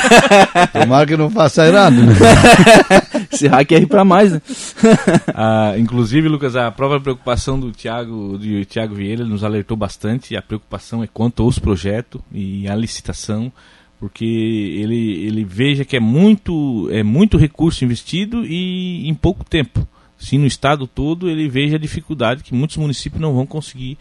tomara 0.72 1.06
que 1.08 1.18
não 1.18 1.30
faça 1.30 1.66
errado, 1.68 1.96
né? 1.96 2.14
Esse 3.32 3.48
hack 3.48 3.72
é 3.72 3.76
R 3.78 3.86
pra 3.88 4.06
mais, 4.06 4.32
né? 4.34 4.42
Ah, 5.34 5.74
inclusive, 5.78 6.28
Lucas, 6.28 6.56
a 6.56 6.72
própria 6.72 7.00
preocupação 7.00 7.60
do 7.60 7.72
Tiago 7.72 8.38
do 8.38 8.66
Thiago 8.66 8.96
Vieira 8.96 9.26
nos 9.26 9.44
alertou 9.44 9.76
bastante. 9.76 10.36
A 10.36 10.42
preocupação 10.42 11.04
é 11.04 11.08
quanto 11.12 11.42
aos 11.44 11.58
projetos 11.60 12.22
e 12.32 12.68
a 12.68 12.76
licitação, 12.76 13.52
porque 14.00 14.26
ele, 14.26 15.26
ele 15.26 15.44
veja 15.44 15.84
que 15.86 15.96
é 15.96 16.00
muito, 16.00 16.88
é 16.92 17.02
muito 17.04 17.38
recurso 17.38 17.84
investido 17.84 18.46
e 18.46 19.08
em 19.08 19.14
pouco 19.14 19.44
tempo. 19.44 19.88
Se 20.24 20.38
no 20.38 20.48
estado 20.48 20.88
todo 20.88 21.30
ele 21.30 21.50
veja 21.50 21.76
a 21.76 21.80
dificuldade 21.80 22.44
que 22.44 22.54
muitos 22.54 22.78
municípios 22.78 23.22
não 23.22 23.34
vão 23.34 23.46
conseguir 23.46 23.98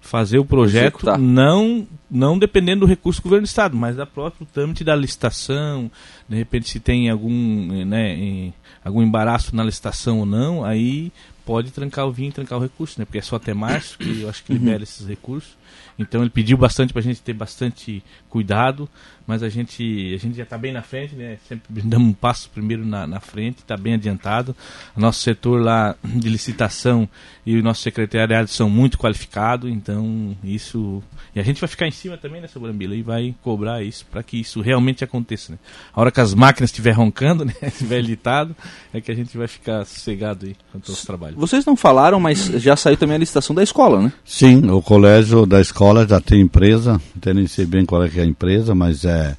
fazer 0.00 0.38
o 0.38 0.44
projeto, 0.44 0.94
Executar. 0.94 1.18
não, 1.18 1.86
não 2.10 2.38
dependendo 2.38 2.80
do 2.80 2.86
recurso 2.86 3.20
do 3.20 3.24
governo 3.24 3.42
do 3.42 3.48
estado, 3.48 3.76
mas 3.76 3.96
da 3.96 4.06
própria 4.06 4.46
trâmite 4.52 4.82
da 4.84 4.94
licitação, 4.94 5.90
de 6.28 6.36
repente 6.36 6.68
se 6.68 6.80
tem 6.80 7.08
algum, 7.08 7.84
né, 7.84 8.52
algum 8.84 9.02
embaraço 9.02 9.54
na 9.54 9.64
licitação 9.64 10.20
ou 10.20 10.26
não, 10.26 10.64
aí 10.64 11.12
pode 11.46 11.70
trancar 11.70 12.06
o 12.06 12.12
vinho, 12.12 12.32
trancar 12.32 12.58
o 12.58 12.62
recurso, 12.62 12.98
né? 12.98 13.04
Porque 13.04 13.18
é 13.18 13.22
só 13.22 13.36
até 13.36 13.54
março 13.54 13.96
que 13.96 14.22
eu 14.22 14.28
acho 14.28 14.42
que 14.42 14.52
libera 14.52 14.82
esses 14.82 15.06
recursos. 15.06 15.56
Então 15.98 16.20
ele 16.20 16.30
pediu 16.30 16.58
bastante 16.58 16.92
para 16.92 17.00
a 17.00 17.02
gente 17.02 17.22
ter 17.22 17.32
bastante 17.32 18.02
cuidado, 18.28 18.88
mas 19.26 19.42
a 19.42 19.48
gente, 19.48 20.12
a 20.14 20.18
gente 20.18 20.36
já 20.36 20.42
está 20.42 20.58
bem 20.58 20.72
na 20.72 20.82
frente, 20.82 21.14
né? 21.14 21.38
Sempre 21.48 21.62
damos 21.82 22.08
um 22.08 22.12
passo 22.12 22.50
primeiro 22.50 22.84
na, 22.84 23.06
na 23.06 23.20
frente, 23.20 23.58
está 23.58 23.76
bem 23.76 23.94
adiantado. 23.94 24.54
O 24.94 25.00
nosso 25.00 25.20
setor 25.20 25.62
lá 25.62 25.96
de 26.04 26.28
licitação 26.28 27.08
e 27.44 27.56
o 27.56 27.62
nosso 27.62 27.80
secretariado 27.82 28.48
são 28.48 28.68
muito 28.68 28.98
qualificados, 28.98 29.70
então 29.70 30.36
isso. 30.44 31.02
E 31.34 31.40
a 31.40 31.42
gente 31.42 31.60
vai 31.60 31.68
ficar 31.68 31.86
em 31.86 31.92
cima 31.92 32.16
também 32.16 32.40
nessa 32.40 32.60
Brambila 32.60 32.94
e 32.94 33.02
vai 33.02 33.34
cobrar 33.42 33.82
isso 33.82 34.04
para 34.06 34.22
que 34.22 34.38
isso 34.38 34.60
realmente 34.60 35.02
aconteça. 35.02 35.52
Né? 35.52 35.58
A 35.94 36.00
hora 36.00 36.10
que 36.16 36.20
as 36.22 36.32
máquinas 36.32 36.70
estiverem 36.70 36.96
roncando, 36.96 37.44
né? 37.44 37.52
estiver 37.62 38.00
litado, 38.00 38.56
é 38.92 39.02
que 39.02 39.12
a 39.12 39.14
gente 39.14 39.36
vai 39.36 39.46
ficar 39.46 39.84
sossegado 39.84 40.46
aí 40.46 40.56
quanto 40.72 40.90
aos 40.90 41.02
trabalhos. 41.02 41.38
Vocês 41.38 41.66
não 41.66 41.76
falaram, 41.76 42.18
mas 42.18 42.46
já 42.46 42.74
saiu 42.74 42.96
também 42.96 43.16
a 43.16 43.18
licitação 43.18 43.54
da 43.54 43.62
escola, 43.62 44.00
né? 44.00 44.12
Sim, 44.24 44.70
o 44.70 44.80
colégio 44.80 45.44
da 45.44 45.60
escola 45.60 46.08
já 46.08 46.18
tem 46.18 46.40
empresa, 46.40 46.98
até 47.14 47.34
nem 47.34 47.46
sei 47.46 47.66
bem 47.66 47.84
qual 47.84 48.02
é, 48.02 48.10
é 48.16 48.22
a 48.22 48.24
empresa, 48.24 48.74
mas 48.74 49.04
é 49.04 49.36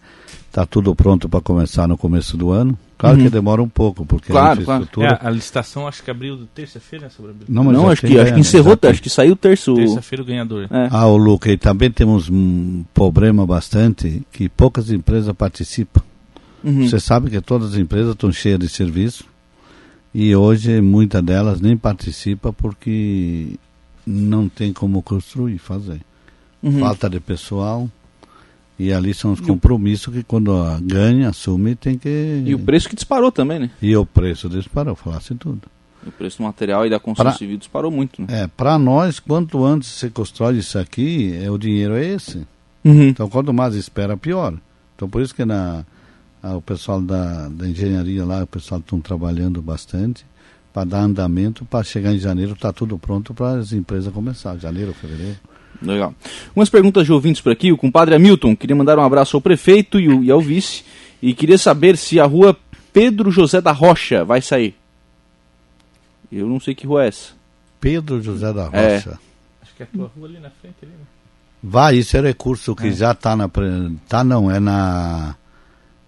tá 0.52 0.66
tudo 0.66 0.96
pronto 0.96 1.28
para 1.28 1.42
começar 1.42 1.88
no 1.88 1.98
começo 1.98 2.38
do 2.38 2.52
ano. 2.52 2.78
Claro 2.98 3.18
uhum. 3.18 3.24
que 3.24 3.30
demora 3.30 3.62
um 3.62 3.70
pouco, 3.70 4.06
porque 4.06 4.32
claro, 4.32 4.60
a 4.60 4.62
infraestrutura... 4.62 5.08
Claro. 5.10 5.24
É, 5.24 5.28
a 5.28 5.32
licitação 5.32 5.88
acho 5.88 6.04
que 6.04 6.10
abriu 6.10 6.48
terça-feira, 6.56 7.06
né, 7.06 7.12
sobre 7.16 7.34
Não, 7.48 7.64
mas 7.64 7.74
não 7.74 7.90
acho, 7.90 8.02
que, 8.02 8.20
acho 8.20 8.34
que 8.34 8.40
encerrou, 8.40 8.78
acho 8.82 9.02
que 9.02 9.10
saiu 9.10 9.36
terço. 9.36 9.76
Terça-feira 9.76 10.24
o 10.24 10.26
ganhador. 10.26 10.68
É. 10.72 10.88
Ah, 10.90 11.06
o 11.06 11.16
Luca, 11.16 11.52
e 11.52 11.58
também 11.58 11.92
temos 11.92 12.28
um 12.28 12.84
problema 12.94 13.46
bastante 13.46 14.24
que 14.32 14.50
poucas 14.50 14.92
empresas 14.92 15.32
participam. 15.36 16.02
Uhum. 16.64 16.88
Você 16.88 17.00
sabe 17.00 17.30
que 17.30 17.40
todas 17.42 17.74
as 17.74 17.78
empresas 17.78 18.12
estão 18.12 18.32
cheias 18.32 18.60
de 18.60 18.68
serviço 18.68 19.26
e 20.14 20.36
hoje 20.36 20.82
muitas 20.82 21.24
delas 21.24 21.62
nem 21.62 21.78
participam 21.78 22.52
porque 22.52 23.58
não 24.06 24.50
tem 24.50 24.74
como 24.74 25.02
construir, 25.02 25.58
fazer 25.58 26.02
uhum. 26.62 26.80
falta 26.80 27.10
de 27.10 27.20
pessoal. 27.20 27.90
E 28.80 28.94
ali 28.94 29.12
são 29.12 29.32
os 29.32 29.40
compromissos 29.40 30.14
que 30.14 30.22
quando 30.22 30.54
ganha, 30.84 31.30
assume, 31.30 31.74
tem 31.76 31.98
que. 31.98 32.44
E 32.46 32.54
o 32.54 32.60
preço 32.60 32.88
que 32.88 32.96
disparou 32.96 33.32
também, 33.32 33.58
né? 33.58 33.72
E 33.82 33.98
o 33.98 34.06
preço 34.06 34.48
disparou, 34.48 34.96
falasse 34.96 35.34
tudo. 35.34 35.64
O 36.06 36.12
preço 36.12 36.38
do 36.38 36.44
material 36.44 36.86
e 36.86 36.90
da 36.90 37.00
construção 37.00 37.32
pra, 37.32 37.38
civil 37.40 37.58
disparou 37.58 37.90
muito, 37.90 38.22
né? 38.22 38.28
É, 38.44 38.48
para 38.48 38.78
nós, 38.78 39.20
quanto 39.20 39.66
antes 39.66 39.90
você 39.90 40.12
constrói 40.12 40.58
isso 40.58 40.78
aqui, 40.78 41.36
é, 41.42 41.50
o 41.50 41.58
dinheiro 41.58 41.96
é 41.96 42.06
esse. 42.06 42.46
Uhum. 42.86 43.08
Então, 43.08 43.28
quanto 43.28 43.52
mais 43.52 43.74
espera, 43.74 44.16
pior. 44.16 44.54
Então, 44.96 45.10
por 45.10 45.24
isso 45.24 45.34
que 45.34 45.44
na, 45.44 45.84
o 46.56 46.62
pessoal 46.62 47.02
da, 47.02 47.50
da 47.50 47.68
engenharia 47.68 48.24
lá, 48.26 48.44
o 48.44 48.48
pessoal 48.48 48.80
estão 48.80 49.00
trabalhando 49.00 49.62
bastante 49.62 50.26
para 50.74 50.86
dar 50.86 51.00
andamento, 51.00 51.66
para 51.66 51.84
chegar 51.84 52.14
em 52.14 52.20
janeiro, 52.20 52.54
está 52.54 52.72
tudo 52.72 52.98
pronto 52.98 53.34
para 53.34 53.60
as 53.60 53.74
empresas 53.74 54.14
começar, 54.14 54.58
janeiro, 54.58 54.94
fevereiro. 54.94 55.38
Legal. 55.82 56.14
Umas 56.56 56.70
perguntas 56.70 57.06
de 57.06 57.12
ouvintes 57.12 57.42
por 57.42 57.52
aqui. 57.52 57.72
O 57.72 57.78
compadre 57.78 58.16
Hamilton 58.16 58.56
queria 58.56 58.76
mandar 58.76 58.98
um 58.98 59.04
abraço 59.04 59.38
ao 59.38 59.42
prefeito 59.42 60.00
e, 60.00 60.08
o, 60.08 60.24
e 60.24 60.32
ao 60.32 60.42
vice. 60.42 60.84
E 61.22 61.34
queria 61.34 61.58
saber 61.58 61.98
se 61.98 62.20
a 62.20 62.26
rua 62.26 62.56
Pedro 62.92 63.32
José 63.32 63.62
da 63.62 63.72
Rocha 63.72 64.24
vai 64.24 64.42
sair. 64.42 64.76
Eu 66.32 66.48
não 66.48 66.60
sei 66.60 66.76
que 66.76 66.86
rua 66.86 67.06
é 67.06 67.08
essa. 67.08 67.34
Pedro 67.80 68.22
José 68.22 68.52
da 68.52 68.70
é. 68.72 68.96
Rocha. 68.96 69.10
É. 69.12 69.64
Acho 69.64 69.76
que 69.76 69.84
é 69.84 69.86
a 69.86 69.96
tua 69.96 70.12
rua 70.16 70.28
ali 70.28 70.40
na 70.40 70.50
frente. 70.50 70.76
Ali, 70.82 70.92
né? 70.92 71.06
Vai, 71.62 71.98
isso 71.98 72.16
é 72.18 72.22
recurso 72.22 72.76
que 72.76 72.88
é. 72.88 72.92
já 72.92 73.12
está 73.12 73.36
na. 73.36 73.50
Tá 74.08 74.24
não, 74.24 74.50
é 74.50 74.60
na. 74.60 75.36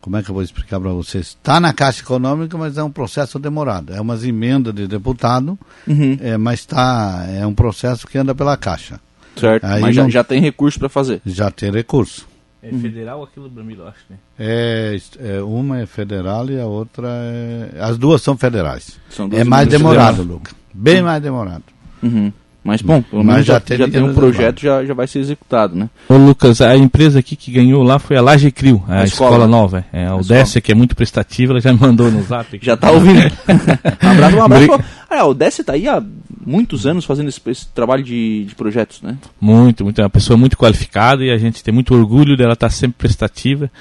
Como 0.09 0.17
é 0.17 0.23
que 0.23 0.31
eu 0.31 0.33
vou 0.33 0.41
explicar 0.41 0.79
para 0.79 0.89
vocês? 0.89 1.27
Está 1.27 1.59
na 1.59 1.71
Caixa 1.71 2.01
Econômica, 2.01 2.57
mas 2.57 2.79
é 2.79 2.83
um 2.83 2.89
processo 2.89 3.37
demorado. 3.37 3.93
É 3.93 4.01
umas 4.01 4.23
emendas 4.23 4.73
de 4.73 4.87
deputado, 4.87 5.55
uhum. 5.87 6.17
é, 6.19 6.35
mas 6.35 6.65
tá, 6.65 7.27
é 7.29 7.45
um 7.45 7.53
processo 7.53 8.07
que 8.07 8.17
anda 8.17 8.33
pela 8.33 8.57
Caixa. 8.57 8.99
Certo, 9.35 9.63
Aí 9.65 9.79
mas 9.79 9.95
já, 9.95 10.09
já 10.09 10.23
tem 10.23 10.41
recurso 10.41 10.79
para 10.79 10.89
fazer. 10.89 11.21
Já 11.23 11.51
tem 11.51 11.71
recurso. 11.71 12.27
É 12.63 12.71
federal 12.71 13.21
aquilo 13.21 13.47
Bramilo, 13.47 13.85
acho, 13.85 13.99
né? 14.09 14.17
É, 14.39 14.97
é, 15.19 15.41
uma 15.43 15.79
é 15.79 15.85
federal 15.85 16.49
e 16.49 16.59
a 16.59 16.65
outra 16.65 17.07
é. 17.07 17.79
As 17.79 17.95
duas 17.95 18.23
são 18.23 18.35
federais. 18.35 18.99
São 19.11 19.29
é 19.31 19.43
mais 19.43 19.67
demorado, 19.67 20.23
Lucas. 20.23 20.55
Bem 20.73 21.03
mais 21.03 21.21
demorado. 21.21 21.65
Uhum. 22.01 22.33
Mas 22.63 22.81
bom, 22.81 23.01
pelo 23.01 23.23
menos 23.23 23.45
já, 23.45 23.53
já, 23.53 23.59
tem, 23.59 23.77
já 23.77 23.87
tem 23.87 24.03
um 24.03 24.13
projeto, 24.13 24.61
já, 24.61 24.83
já 24.83 24.93
vai 24.93 25.07
ser 25.07 25.19
executado, 25.19 25.75
né? 25.75 25.89
Ô 26.09 26.17
Lucas, 26.17 26.59
a 26.59 26.75
empresa 26.75 27.19
aqui 27.19 27.35
que 27.35 27.51
ganhou 27.51 27.81
lá 27.83 27.99
foi 27.99 28.17
a 28.17 28.21
Laje 28.21 28.51
Crio, 28.51 28.83
a, 28.87 29.01
a 29.01 29.03
escola, 29.05 29.31
escola, 29.31 29.47
nova. 29.47 29.85
É, 29.93 30.05
a 30.05 30.15
Odécia, 30.15 30.59
que 30.59 30.71
é 30.71 30.75
muito 30.75 30.95
prestativa, 30.95 31.53
ela 31.53 31.61
já 31.61 31.71
me 31.71 31.79
mandou 31.81 32.11
no 32.11 32.21
zap. 32.23 32.59
já 32.61 32.75
tá 32.75 32.91
ouvindo. 32.91 33.19
um 33.21 34.09
abraço, 34.11 34.35
um 34.35 34.43
abraço. 34.43 34.83
Ah, 35.09 35.21
a 35.21 35.25
Odécia 35.25 35.63
tá 35.63 35.73
aí 35.73 35.87
há 35.87 36.03
muitos 36.45 36.85
anos 36.85 37.03
fazendo 37.03 37.29
esse, 37.29 37.41
esse 37.47 37.67
trabalho 37.69 38.03
de, 38.03 38.45
de, 38.45 38.55
projetos, 38.55 39.01
né? 39.01 39.17
Muito, 39.41 39.83
muito. 39.83 39.99
É 39.99 40.03
uma 40.03 40.09
pessoa 40.09 40.37
muito 40.37 40.55
qualificada 40.55 41.23
e 41.23 41.31
a 41.31 41.37
gente 41.37 41.63
tem 41.63 41.73
muito 41.73 41.95
orgulho 41.95 42.37
dela 42.37 42.53
estar 42.53 42.67
tá 42.67 42.73
sempre 42.73 42.97
prestativa. 42.97 43.71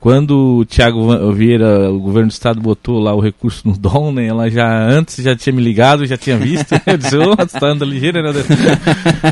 Quando 0.00 0.58
o 0.58 0.64
Tiago 0.64 1.32
Vieira, 1.32 1.90
o 1.90 1.98
governo 1.98 2.28
do 2.28 2.32
estado, 2.32 2.60
botou 2.60 3.00
lá 3.00 3.12
o 3.14 3.20
recurso 3.20 3.66
no 3.66 3.76
DOM, 3.76 4.12
né, 4.12 4.26
ela 4.26 4.48
já 4.48 4.88
antes 4.88 5.16
já 5.22 5.34
tinha 5.34 5.52
me 5.52 5.60
ligado, 5.60 6.06
já 6.06 6.16
tinha 6.16 6.38
visto. 6.38 6.72
Eu 6.86 6.96
disse, 6.96 7.16
oh, 7.16 7.34
você 7.34 7.58
tá 7.58 7.66
andando 7.66 7.90
ligeira, 7.90 8.22
né? 8.22 8.30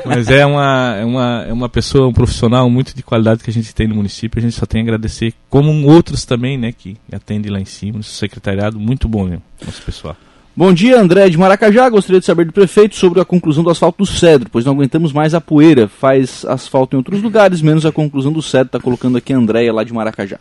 Mas 0.04 0.28
é 0.28 0.44
uma, 0.44 0.96
é, 0.96 1.04
uma, 1.04 1.44
é 1.48 1.52
uma 1.52 1.68
pessoa, 1.68 2.08
um 2.08 2.12
profissional 2.12 2.68
muito 2.68 2.94
de 2.96 3.02
qualidade 3.02 3.44
que 3.44 3.50
a 3.50 3.52
gente 3.52 3.72
tem 3.74 3.86
no 3.86 3.94
município. 3.94 4.40
A 4.40 4.42
gente 4.42 4.56
só 4.56 4.66
tem 4.66 4.80
a 4.80 4.84
agradecer, 4.84 5.32
como 5.48 5.70
outros 5.86 6.24
também, 6.24 6.58
né, 6.58 6.72
que 6.72 6.96
atendem 7.12 7.52
lá 7.52 7.60
em 7.60 7.64
cima, 7.64 7.98
no 7.98 8.04
secretariado. 8.04 8.78
Muito 8.80 9.08
bom, 9.08 9.26
né, 9.26 9.38
nosso 9.64 9.80
pessoal. 9.82 10.16
Bom 10.58 10.72
dia, 10.72 10.98
André 10.98 11.28
de 11.28 11.36
Maracajá. 11.36 11.86
Gostaria 11.90 12.18
de 12.18 12.24
saber 12.24 12.46
do 12.46 12.52
prefeito 12.52 12.96
sobre 12.96 13.20
a 13.20 13.26
conclusão 13.26 13.62
do 13.62 13.68
asfalto 13.68 13.98
do 13.98 14.06
Cedro, 14.06 14.48
pois 14.50 14.64
não 14.64 14.72
aguentamos 14.72 15.12
mais 15.12 15.34
a 15.34 15.40
poeira. 15.40 15.86
Faz 15.86 16.46
asfalto 16.46 16.96
em 16.96 16.98
outros 16.98 17.22
lugares, 17.22 17.60
menos 17.60 17.84
a 17.84 17.92
conclusão 17.92 18.32
do 18.32 18.40
Cedro. 18.40 18.68
Está 18.68 18.80
colocando 18.80 19.18
aqui 19.18 19.34
a 19.34 19.36
Andréia 19.36 19.70
lá 19.70 19.84
de 19.84 19.92
Maracajá. 19.92 20.38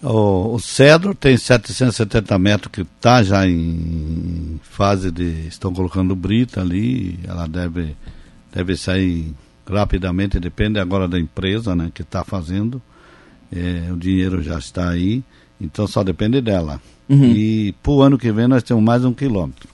O, 0.00 0.54
o 0.54 0.60
Cedro 0.60 1.16
tem 1.16 1.36
770 1.36 2.38
metros 2.38 2.70
que 2.70 2.82
está 2.82 3.24
já 3.24 3.44
em 3.44 4.60
fase 4.62 5.10
de. 5.10 5.48
Estão 5.48 5.74
colocando 5.74 6.14
brita 6.14 6.60
ali. 6.60 7.18
Ela 7.26 7.48
deve, 7.48 7.96
deve 8.54 8.76
sair 8.76 9.34
rapidamente, 9.68 10.38
depende 10.38 10.78
agora 10.78 11.08
da 11.08 11.18
empresa 11.18 11.74
né, 11.74 11.90
que 11.92 12.02
está 12.02 12.22
fazendo. 12.22 12.80
É, 13.52 13.92
o 13.92 13.96
dinheiro 13.96 14.40
já 14.44 14.58
está 14.60 14.90
aí, 14.90 15.24
então 15.60 15.88
só 15.88 16.04
depende 16.04 16.40
dela. 16.40 16.80
Uhum. 17.08 17.24
E 17.24 17.72
para 17.82 17.92
o 17.92 18.02
ano 18.02 18.18
que 18.18 18.32
vem 18.32 18.48
nós 18.48 18.62
temos 18.62 18.82
mais 18.82 19.04
um 19.04 19.12
quilômetro. 19.12 19.68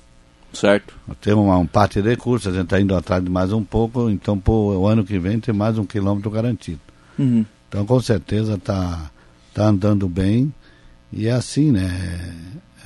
Certo. 0.52 0.94
Nós 1.06 1.16
temos 1.20 1.44
uma, 1.44 1.56
um 1.58 1.66
parte 1.66 2.02
de 2.02 2.08
recursos, 2.08 2.52
a 2.52 2.56
gente 2.56 2.64
está 2.64 2.80
indo 2.80 2.94
atrás 2.94 3.22
de 3.22 3.30
mais 3.30 3.52
um 3.52 3.62
pouco, 3.62 4.10
então 4.10 4.38
para 4.38 4.52
o 4.52 4.87
ano 4.87 5.04
que 5.04 5.18
vem 5.18 5.38
tem 5.38 5.54
mais 5.54 5.78
um 5.78 5.84
quilômetro 5.84 6.30
garantido. 6.30 6.80
Uhum. 7.18 7.44
Então 7.68 7.87
com 7.87 8.00
certeza 8.00 8.54
está 8.54 9.10
tá 9.54 9.66
andando 9.66 10.08
bem. 10.08 10.52
E 11.12 11.26
é 11.26 11.32
assim, 11.32 11.72
né? 11.72 12.34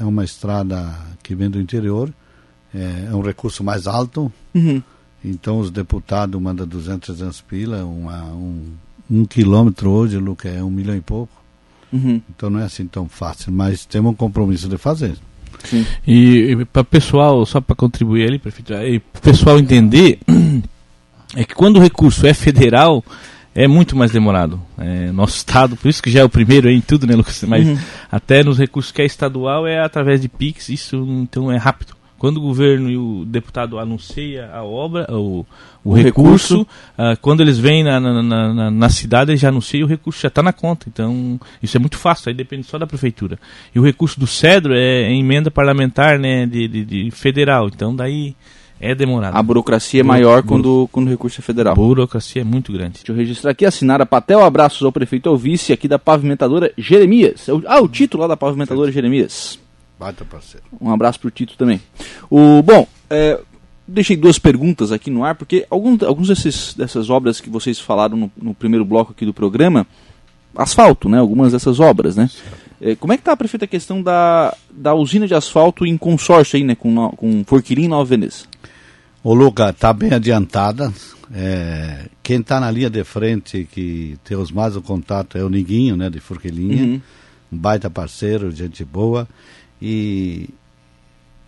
É 0.01 0.05
uma 0.05 0.25
estrada 0.25 0.95
que 1.23 1.35
vem 1.35 1.49
do 1.49 1.61
interior, 1.61 2.13
é, 2.75 3.09
é 3.11 3.15
um 3.15 3.23
recurso 3.23 3.63
mais 3.63 3.87
alto. 3.87 4.33
Uhum. 4.55 4.83
Então 5.25 5.59
os 5.59 5.71
deputados 5.71 6.41
mandam 6.41 6.67
200, 6.67 7.17
300 7.17 7.41
pila, 7.43 7.85
uma, 7.85 8.25
um, 8.25 8.73
um 9.11 9.25
quilômetro 9.25 9.91
hoje, 9.91 10.19
Luca, 10.19 10.49
é 10.49 10.63
um 10.63 10.71
milhão 10.71 10.97
e 10.97 11.01
pouco. 11.01 11.44
Uhum. 11.95 12.21
Então 12.35 12.51
não 12.51 12.59
é 12.59 12.65
assim 12.65 12.87
tão 12.89 13.09
fácil, 13.09 13.53
mas 13.53 13.87
temos 13.87 14.11
um 14.11 14.15
compromisso 14.15 14.69
de 14.69 14.77
fazer. 14.77 15.15
Sim. 15.63 15.87
E, 16.05 16.51
e 16.51 16.65
para 16.65 16.83
pessoal, 16.83 17.47
só 17.47 17.61
para 17.61 17.77
contribuir 17.77 18.27
ali, 18.27 18.39
prefeito, 18.39 18.73
e 18.73 18.97
o 18.97 19.21
pessoal 19.21 19.59
entender 19.59 20.19
é 21.37 21.45
que 21.45 21.55
quando 21.55 21.77
o 21.77 21.81
recurso 21.81 22.27
é 22.27 22.35
federal, 22.35 23.03
é 23.55 23.69
muito 23.69 23.95
mais 23.95 24.11
demorado. 24.11 24.61
É, 24.77 25.13
nosso 25.13 25.37
estado, 25.37 25.77
por 25.77 25.89
isso 25.89 26.03
que 26.03 26.11
já 26.11 26.21
é 26.21 26.25
o 26.25 26.29
primeiro 26.29 26.69
em 26.69 26.81
tudo, 26.81 27.07
né, 27.07 27.15
Lucas? 27.15 27.45
Mas 27.47 27.67
uhum. 27.67 27.79
até 28.11 28.43
nos 28.43 28.59
recursos 28.59 28.91
que 28.91 29.01
é 29.01 29.07
estadual 29.07 29.65
é 29.65 29.81
através 29.81 30.21
de 30.21 30.29
PIX, 30.29 30.69
isso 30.71 31.07
então 31.23 31.51
é 31.51 31.57
rápido. 31.57 31.95
Quando 32.19 32.39
o 32.39 32.41
governo 32.41 32.89
e 32.89 32.97
o 32.97 33.25
deputado 33.27 33.79
anuncia 33.79 34.49
a 34.53 34.63
obra, 34.63 35.07
o, 35.11 35.41
o, 35.85 35.91
o 35.91 35.95
recurso, 35.95 36.59
recurso. 36.59 36.63
Uh, 36.63 37.21
quando 37.21 37.43
eles 37.43 37.59
vêm 37.59 37.83
na, 37.83 38.01
na, 38.01 38.23
na, 38.23 38.71
na 38.71 38.89
cidade, 38.89 39.33
eles 39.33 39.41
já 39.41 39.49
anunciam 39.49 39.85
o 39.85 39.89
recurso 39.89 40.23
já 40.23 40.29
está 40.29 40.43
na 40.43 40.53
conta. 40.53 40.87
Então, 40.89 41.39
isso 41.63 41.77
é 41.77 41.81
muito 41.81 41.99
fácil, 41.99 42.29
aí 42.29 42.35
depende 42.35 42.67
só 42.67 42.79
da 42.79 42.87
prefeitura. 42.87 43.39
E 43.75 43.79
o 43.79 43.85
recurso 43.85 44.19
do 44.19 44.27
Cedro 44.27 44.75
é, 44.75 45.03
é 45.03 45.13
emenda 45.13 45.51
parlamentar 45.51 46.19
né, 46.19 46.47
de, 46.47 46.69
de, 46.69 46.85
de, 46.85 47.11
federal. 47.11 47.69
Então, 47.69 47.95
daí 47.95 48.35
é 48.81 48.95
demorado. 48.95 49.37
A 49.37 49.43
burocracia 49.43 50.01
é 50.01 50.05
maior 50.05 50.43
quando, 50.43 50.89
quando 50.93 51.07
o 51.07 51.11
recurso 51.11 51.41
é 51.41 51.43
federal. 51.43 51.73
A 51.73 51.77
burocracia 51.77 52.43
é 52.43 52.45
muito 52.45 52.73
grande. 52.73 52.95
Deixa 52.95 53.13
eu 53.13 53.17
registrar 53.17 53.51
aqui, 53.51 53.65
assinar 53.65 54.01
a 54.01 54.07
Patel, 54.07 54.43
abraços 54.43 54.83
ao 54.83 54.93
prefeito 54.93 55.29
ao 55.29 55.37
vice 55.37 55.73
aqui 55.73 55.89
da 55.89 55.99
pavimentadora 55.99 56.73
Jeremias. 56.77 57.49
Ah, 57.67 57.81
o 57.81 57.89
título 57.89 58.23
lá 58.23 58.29
da 58.29 58.37
pavimentadora 58.37 58.91
Jeremias. 58.91 59.59
Parceiro. 60.13 60.67
Um 60.81 60.91
abraço 60.91 61.21
pro 61.21 61.31
Tito 61.31 61.57
também. 61.57 61.81
O, 62.29 62.63
bom, 62.63 62.87
é, 63.09 63.41
deixei 63.87 64.17
duas 64.17 64.39
perguntas 64.39 64.93
aqui 64.93 65.11
no 65.11 65.25
ar, 65.25 65.35
porque 65.35 65.67
alguns, 65.71 66.03
alguns 66.03 66.29
desses, 66.29 66.75
dessas 66.75 67.11
obras 67.11 67.41
que 67.41 67.49
vocês 67.49 67.79
falaram 67.79 68.17
no, 68.17 68.33
no 68.37 68.55
primeiro 68.55 68.85
bloco 68.85 69.13
aqui 69.13 69.25
do 69.25 69.33
programa, 69.33 69.87
asfalto, 70.55 71.09
né? 71.09 71.19
Algumas 71.19 71.53
dessas 71.53 71.81
obras, 71.81 72.17
né? 72.17 72.29
É, 72.81 72.95
como 72.95 73.13
é 73.13 73.17
que 73.17 73.23
está, 73.23 73.37
prefeito, 73.37 73.65
a 73.65 73.69
questão 73.69 74.03
da, 74.03 74.55
da 74.71 74.95
usina 74.95 75.27
de 75.27 75.35
asfalto 75.35 75.87
em 75.87 75.97
consórcio 75.97 76.57
aí, 76.57 76.65
né? 76.65 76.75
Com, 76.75 77.11
com 77.11 77.45
Forquilim 77.45 77.85
e 77.85 77.89
Nova 77.89 78.05
Veneza? 78.05 78.45
O 79.23 79.33
Luca 79.33 79.71
está 79.71 79.93
bem 79.93 80.13
adiantada. 80.13 80.93
É, 81.33 82.09
quem 82.23 82.41
está 82.41 82.61
na 82.61 82.71
linha 82.71 82.91
de 82.91 83.03
frente, 83.05 83.67
que 83.71 84.19
tem 84.23 84.37
os 84.37 84.51
mais 84.51 84.77
o 84.77 84.83
contato, 84.83 85.39
é 85.39 85.43
o 85.43 85.49
Niguinho, 85.49 85.97
né, 85.97 86.11
de 86.11 86.21
Forquilhinha. 86.21 86.85
Uhum. 86.85 87.01
Um 87.51 87.57
baita 87.57 87.89
parceiro, 87.89 88.51
gente 88.51 88.85
boa. 88.85 89.27
E 89.81 90.49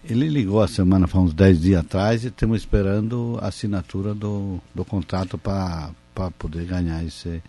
ele 0.09 0.29
ligou 0.29 0.63
a 0.63 0.69
semana, 0.69 1.07
faz 1.07 1.25
uns 1.25 1.35
10 1.35 1.61
dias 1.61 1.81
atrás, 1.81 2.25
e 2.25 2.29
estamos 2.29 2.61
esperando 2.61 3.39
a 3.41 3.49
assinatura 3.49 4.15
do, 4.15 4.61
do 4.75 4.85
contrato 4.85 5.37
para 5.37 5.91
poder 6.39 6.65
ganhar 6.65 7.05
esse. 7.05 7.43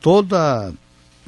Toda, 0.00 0.72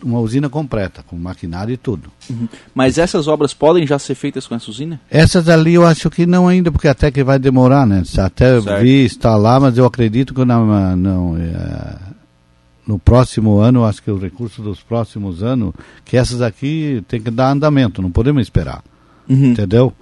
uma 0.03 0.21
usina 0.21 0.49
completa, 0.49 1.03
com 1.07 1.17
maquinário 1.17 1.73
e 1.73 1.77
tudo. 1.77 2.11
Uhum. 2.29 2.49
Mas 2.75 2.99
essas 2.99 3.29
obras 3.29 3.55
podem 3.55 3.87
já 3.87 3.99
ser 3.99 4.15
feitas 4.15 4.47
com 4.47 4.55
essa 4.55 4.71
usina? 4.71 5.01
Essas 5.11 5.49
ali 5.49 5.75
eu 5.75 5.87
acho 5.87 6.11
que 6.11 6.27
não 6.27 6.49
ainda, 6.49 6.71
porque 6.71 6.89
até 6.89 7.11
que 7.11 7.23
vai 7.23 7.39
demorar, 7.39 7.87
né? 7.87 8.03
Até 8.19 8.61
certo. 8.61 8.83
vi 8.83 9.09
lá, 9.25 9.61
mas 9.61 9.79
eu 9.79 9.87
acredito 9.87 10.35
que 10.35 10.45
não, 10.45 10.97
não 10.97 11.37
é, 11.37 12.08
no 12.89 12.99
próximo 12.99 13.59
ano, 13.59 13.85
acho 13.85 14.03
que 14.03 14.11
os 14.11 14.23
recursos 14.23 14.65
dos 14.65 14.81
próximos 14.81 15.43
anos, 15.43 15.75
que 16.07 16.17
essas 16.17 16.41
aqui 16.41 17.05
tem 17.07 17.21
que 17.21 17.31
dar 17.31 17.51
andamento, 17.51 18.01
não 18.01 18.11
podemos 18.11 18.41
esperar. 18.41 18.83
Uhum. 19.29 19.51
Entendeu? 19.51 19.93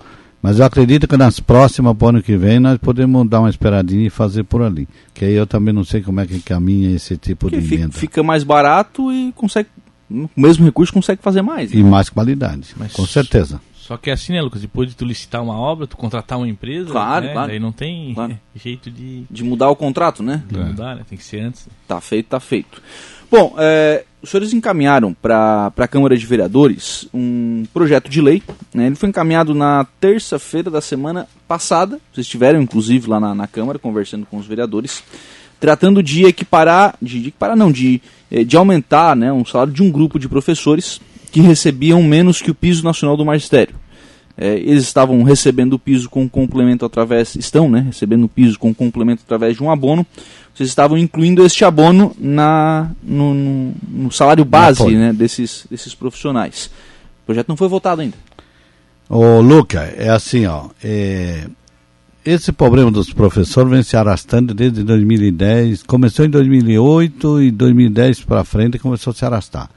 Mas 0.41 0.61
eu 0.61 0.65
acredito 0.65 1.09
que 1.09 1.17
nas 1.17 1.41
próximas, 1.41 1.97
para 1.97 2.07
o 2.07 2.09
ano 2.11 2.23
que 2.23 2.37
vem, 2.37 2.61
nós 2.61 2.79
podemos 2.79 3.29
dar 3.29 3.41
uma 3.41 3.51
esperadinha 3.51 4.07
e 4.07 4.11
fazer 4.11 4.45
por 4.45 4.63
ali. 4.63 4.87
Que 5.13 5.25
aí 5.25 5.33
eu 5.35 5.49
também 5.49 5.75
não 5.75 5.83
sei 5.83 6.01
como 6.01 6.21
é 6.21 6.27
que 6.27 6.39
caminha 6.41 6.95
esse 6.95 7.17
tipo 7.17 7.51
de 7.51 7.57
emenda. 7.57 7.93
Fica 7.93 8.23
mais 8.23 8.45
barato 8.45 9.13
e 9.13 9.33
consegue 9.33 9.69
o 10.11 10.29
mesmo 10.37 10.65
recurso 10.65 10.93
consegue 10.93 11.23
fazer 11.23 11.43
mais. 11.43 11.73
E 11.73 11.83
né? 11.83 11.91
mais 11.91 12.09
qualidade, 12.09 12.75
Mas 12.77 12.93
com 12.93 13.07
certeza. 13.07 13.61
Só 13.75 13.97
que 13.97 14.11
é 14.11 14.13
assim, 14.13 14.33
né, 14.33 14.43
Lucas? 14.43 14.61
Depois 14.61 14.89
de 14.89 14.97
tu 14.97 15.05
licitar 15.05 15.41
uma 15.43 15.55
obra, 15.55 15.87
tu 15.87 15.97
contratar 15.97 16.39
uma 16.39 16.49
empresa, 16.49 16.91
claro, 16.91 17.27
né? 17.27 17.33
claro. 17.33 17.53
aí 17.53 17.61
não 17.61 17.71
tem 17.71 18.13
claro. 18.15 18.37
jeito 18.55 18.91
de... 18.91 19.23
De 19.31 19.45
mudar 19.45 19.71
o 19.71 19.77
contrato, 19.77 20.25
né? 20.25 20.43
De 20.49 20.59
é. 20.59 20.65
mudar, 20.65 20.97
né? 20.97 21.03
Tem 21.09 21.17
que 21.17 21.23
ser 21.23 21.39
antes. 21.39 21.69
Tá 21.87 22.01
feito, 22.01 22.27
tá 22.27 22.41
feito. 22.41 22.83
Bom, 23.31 23.55
é, 23.59 24.05
os 24.21 24.31
senhores 24.31 24.53
encaminharam 24.53 25.15
para 25.15 25.73
a 25.77 25.89
Câmara 25.89 26.17
de 26.17 26.27
Vereadores 26.27 27.09
um 27.15 27.65
projeto 27.73 28.09
de 28.09 28.21
lei. 28.21 28.43
Né? 28.75 28.87
Ele 28.87 28.97
foi 28.97 29.09
encaminhado 29.09 29.55
na 29.55 29.87
terça-feira 30.01 30.69
da 30.69 30.81
semana 30.81 31.29
passada. 31.47 32.01
Vocês 32.13 32.27
estiveram, 32.27 32.61
inclusive, 32.61 33.09
lá 33.09 33.21
na, 33.21 33.35
na 33.37 33.47
Câmara, 33.47 33.79
conversando 33.79 34.27
com 34.27 34.37
os 34.37 34.47
vereadores 34.47 35.03
tratando 35.61 36.03
de 36.03 36.25
equiparar, 36.25 36.97
de, 37.01 37.21
de 37.21 37.29
equiparar 37.29 37.57
não, 37.57 37.73
de, 37.73 38.01
eh, 38.31 38.45
de 38.45 38.57
aumentar 38.57 39.17
né, 39.17 39.33
um 39.33 39.45
salário 39.45 39.73
de 39.73 39.83
um 39.83 39.91
grupo 39.91 40.19
de 40.19 40.29
professores 40.29 41.01
que 41.31 41.41
recebiam 41.41 42.03
menos 42.03 42.41
que 42.41 42.51
o 42.51 42.55
piso 42.55 42.85
nacional 42.85 43.17
do 43.17 43.25
magistério. 43.25 43.75
É, 44.39 44.55
eles 44.55 44.83
estavam 44.83 45.23
recebendo 45.23 45.75
o 45.75 45.79
piso 45.79 46.11
com 46.11 46.29
complemento 46.29 46.85
através, 46.85 47.35
estão 47.37 47.71
né, 47.71 47.81
recebendo 47.81 48.25
o 48.25 48.29
piso 48.29 48.59
com 48.59 48.75
complemento 48.75 49.23
através 49.25 49.57
de 49.57 49.63
um 49.63 49.71
abono. 49.71 50.07
Vocês 50.55 50.69
estavam 50.69 50.99
incluindo 50.99 51.45
este 51.45 51.65
abono 51.65 52.15
na, 52.19 52.91
no, 53.03 53.33
no, 53.33 53.75
no 53.89 54.13
salário 54.13 54.45
base 54.45 54.91
né, 54.95 55.13
desses, 55.13 55.67
desses 55.71 55.95
profissionais. 55.95 56.71
O 57.23 57.27
projeto 57.27 57.49
não 57.49 57.57
foi 57.57 57.69
votado 57.69 58.03
ainda. 58.03 58.17
Ô, 59.09 59.41
Luca, 59.41 59.81
é 59.97 60.09
assim, 60.11 60.47
ó. 60.47 60.69
É, 60.83 61.47
esse 62.27 62.51
problema 62.51 62.91
dos 62.91 63.13
professores 63.13 63.71
vem 63.71 63.85
se 63.85 63.97
arrastando 63.97 64.53
desde 64.53 64.83
2010. 64.83 65.85
Começou 65.85 66.27
em 66.27 66.29
2008 66.29 67.43
e 67.43 67.51
2010 67.53 68.25
para 68.25 68.43
frente 68.43 68.81
começou 68.81 69.13
a 69.13 69.15
se 69.15 69.25
arrastar. 69.25 69.71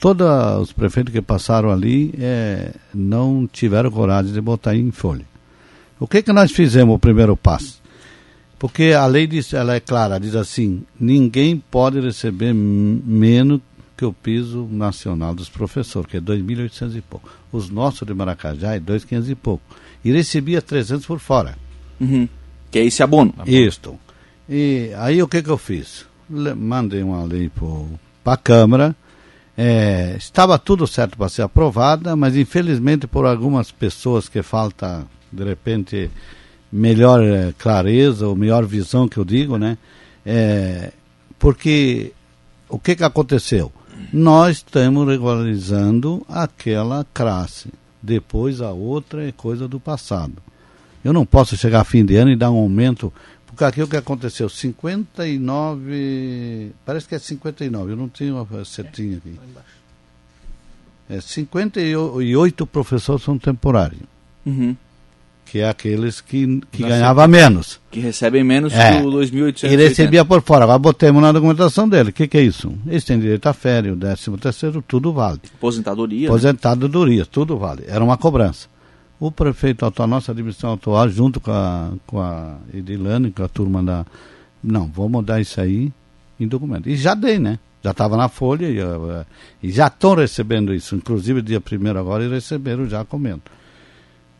Todos 0.00 0.26
os 0.62 0.72
prefeitos 0.72 1.12
que 1.12 1.20
passaram 1.20 1.70
ali 1.70 2.14
é, 2.18 2.72
não 2.94 3.46
tiveram 3.46 3.90
coragem 3.90 4.32
de 4.32 4.40
botar 4.40 4.74
em 4.74 4.90
folha. 4.90 5.26
O 6.00 6.06
que 6.06 6.22
que 6.22 6.32
nós 6.32 6.50
fizemos 6.50 6.94
o 6.94 6.98
primeiro 6.98 7.36
passo? 7.36 7.82
Porque 8.58 8.94
a 8.98 9.04
lei 9.04 9.26
diz, 9.26 9.52
ela 9.52 9.74
é 9.74 9.80
clara, 9.80 10.18
diz 10.18 10.34
assim: 10.34 10.82
ninguém 10.98 11.62
pode 11.70 12.00
receber 12.00 12.54
menos 12.54 13.60
que 13.94 14.04
o 14.06 14.14
piso 14.14 14.66
nacional 14.70 15.34
dos 15.34 15.50
professores, 15.50 16.10
que 16.10 16.16
é 16.16 16.20
2.800 16.22 16.96
e 16.96 17.02
pouco. 17.02 17.28
Os 17.52 17.68
nossos 17.68 18.06
de 18.06 18.14
Maracajá 18.14 18.74
é 18.74 18.80
2.500 18.80 19.28
e 19.28 19.34
pouco. 19.34 19.62
E 20.02 20.10
recebia 20.10 20.62
300 20.62 21.04
por 21.04 21.18
fora. 21.18 21.65
Uhum. 22.00 22.28
Que 22.70 22.80
é 22.80 22.84
esse 22.84 23.02
abono. 23.02 23.34
Isto. 23.46 23.98
E 24.48 24.90
aí 24.96 25.22
o 25.22 25.28
que 25.28 25.42
que 25.42 25.50
eu 25.50 25.58
fiz? 25.58 26.06
Le 26.28 26.54
mandei 26.54 27.02
uma 27.02 27.24
lei 27.24 27.50
para 28.22 28.34
a 28.34 28.36
Câmara. 28.36 28.94
É, 29.56 30.14
estava 30.18 30.58
tudo 30.58 30.86
certo 30.86 31.16
para 31.16 31.28
ser 31.28 31.42
aprovada, 31.42 32.14
mas 32.14 32.36
infelizmente 32.36 33.06
por 33.06 33.24
algumas 33.24 33.70
pessoas 33.70 34.28
que 34.28 34.42
falta, 34.42 35.06
de 35.32 35.44
repente, 35.44 36.10
melhor 36.70 37.22
é, 37.22 37.54
clareza 37.56 38.28
ou 38.28 38.36
melhor 38.36 38.66
visão 38.66 39.08
que 39.08 39.16
eu 39.16 39.24
digo, 39.24 39.56
né? 39.56 39.78
É, 40.24 40.92
porque 41.38 42.12
o 42.68 42.78
que 42.78 42.96
que 42.96 43.04
aconteceu? 43.04 43.72
Nós 44.12 44.58
estamos 44.58 45.08
regularizando 45.08 46.24
aquela 46.28 47.06
classe. 47.14 47.70
Depois 48.02 48.60
a 48.60 48.70
outra 48.70 49.26
é 49.26 49.32
coisa 49.32 49.66
do 49.66 49.80
passado. 49.80 50.34
Eu 51.06 51.12
não 51.12 51.24
posso 51.24 51.56
chegar 51.56 51.82
a 51.82 51.84
fim 51.84 52.04
de 52.04 52.16
ano 52.16 52.32
e 52.32 52.36
dar 52.36 52.50
um 52.50 52.56
aumento, 52.56 53.12
porque 53.46 53.62
aqui 53.62 53.80
o 53.80 53.86
que 53.86 53.96
aconteceu, 53.96 54.48
59, 54.48 56.72
parece 56.84 57.06
que 57.06 57.14
é 57.14 57.20
59, 57.20 57.92
eu 57.92 57.96
não 57.96 58.08
tenho 58.08 58.34
uma 58.34 58.64
setinha 58.64 59.18
aqui. 59.18 59.38
É, 61.08 61.20
58 61.20 62.66
professores 62.66 63.22
são 63.22 63.38
temporários. 63.38 64.02
Uhum. 64.44 64.74
Que 65.44 65.60
é 65.60 65.68
aqueles 65.68 66.20
que, 66.20 66.60
que 66.72 66.82
ganhavam 66.82 67.28
menos. 67.28 67.80
Que 67.88 68.00
recebem 68.00 68.42
menos 68.42 68.72
é. 68.72 69.00
que 69.00 69.06
o 69.06 69.12
2.800. 69.12 69.70
E 69.70 69.76
recebia 69.76 70.24
por 70.24 70.42
fora. 70.42 70.64
Agora 70.64 70.80
botemos 70.80 71.22
na 71.22 71.30
documentação 71.30 71.88
dele. 71.88 72.10
O 72.10 72.12
que, 72.12 72.26
que 72.26 72.36
é 72.36 72.42
isso? 72.42 72.76
Eles 72.84 73.04
têm 73.04 73.20
direito 73.20 73.46
a 73.46 73.52
férias, 73.52 73.94
o 73.94 73.98
13 74.00 74.32
terceiro, 74.38 74.82
tudo 74.82 75.12
vale. 75.12 75.38
Aposentadoria. 75.54 76.26
Aposentadoria, 76.26 77.20
né? 77.20 77.28
tudo 77.30 77.56
vale. 77.56 77.84
Era 77.86 78.02
uma 78.02 78.16
cobrança. 78.16 78.66
O 79.18 79.30
prefeito 79.30 79.86
atual, 79.86 80.06
nossa 80.06 80.32
administração 80.32 80.74
atual, 80.74 81.08
junto 81.08 81.40
com 81.40 81.50
a, 81.50 81.92
com 82.06 82.20
a 82.20 82.56
Edilane, 82.72 83.30
com 83.30 83.42
a 83.42 83.48
turma 83.48 83.82
da. 83.82 84.04
Não, 84.62 84.86
vou 84.86 85.08
mudar 85.08 85.40
isso 85.40 85.60
aí 85.60 85.90
em 86.38 86.46
documento. 86.46 86.88
E 86.88 86.96
já 86.96 87.14
dei, 87.14 87.38
né? 87.38 87.58
Já 87.82 87.92
estava 87.92 88.16
na 88.16 88.28
folha 88.28 88.66
e, 88.66 88.82
uh, 88.82 89.24
e 89.62 89.70
já 89.70 89.86
estão 89.86 90.14
recebendo 90.14 90.74
isso. 90.74 90.94
Inclusive, 90.96 91.40
dia 91.40 91.60
primeiro 91.60 91.98
agora, 91.98 92.24
e 92.24 92.28
receberam 92.28 92.86
já 92.86 93.04
comento. 93.04 93.50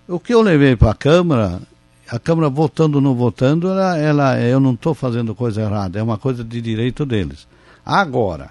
O 0.09 0.21
que 0.21 0.35
eu 0.35 0.43
levei 0.43 0.77
para 0.77 0.91
a 0.91 0.95
Câmara, 0.95 1.61
a 2.09 2.19
Câmara 2.19 2.49
votando 2.49 2.99
ou 2.99 3.03
não 3.03 3.15
votando, 3.15 3.69
ela, 3.69 3.97
ela, 3.97 4.41
eu 4.41 4.61
não 4.61 4.75
estou 4.75 4.95
fazendo 4.95 5.35
coisa 5.35 5.63
errada, 5.63 5.99
é 5.99 6.03
uma 6.03 6.19
coisa 6.19 6.45
de 6.45 6.61
direito 6.61 7.07
deles. 7.07 7.47
Agora, 7.85 8.51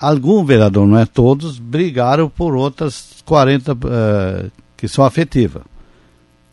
algum 0.00 0.44
vereador, 0.44 0.86
não 0.86 0.98
é 0.98 1.06
todos, 1.06 1.58
brigaram 1.58 2.28
por 2.28 2.56
outras 2.56 3.22
40 3.24 3.72
uh, 3.72 4.63
que 4.84 4.88
são 4.88 5.02
afetivas. 5.02 5.62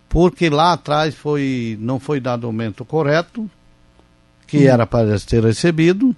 Porque 0.07 0.49
lá 0.49 0.71
atrás 0.71 1.13
foi, 1.13 1.77
não 1.81 1.99
foi 1.99 2.21
dado 2.21 2.45
o 2.45 2.47
aumento 2.47 2.85
correto, 2.85 3.49
que 4.47 4.59
hum. 4.59 4.69
era 4.69 4.87
para 4.87 5.19
ter 5.19 5.43
recebido, 5.43 6.15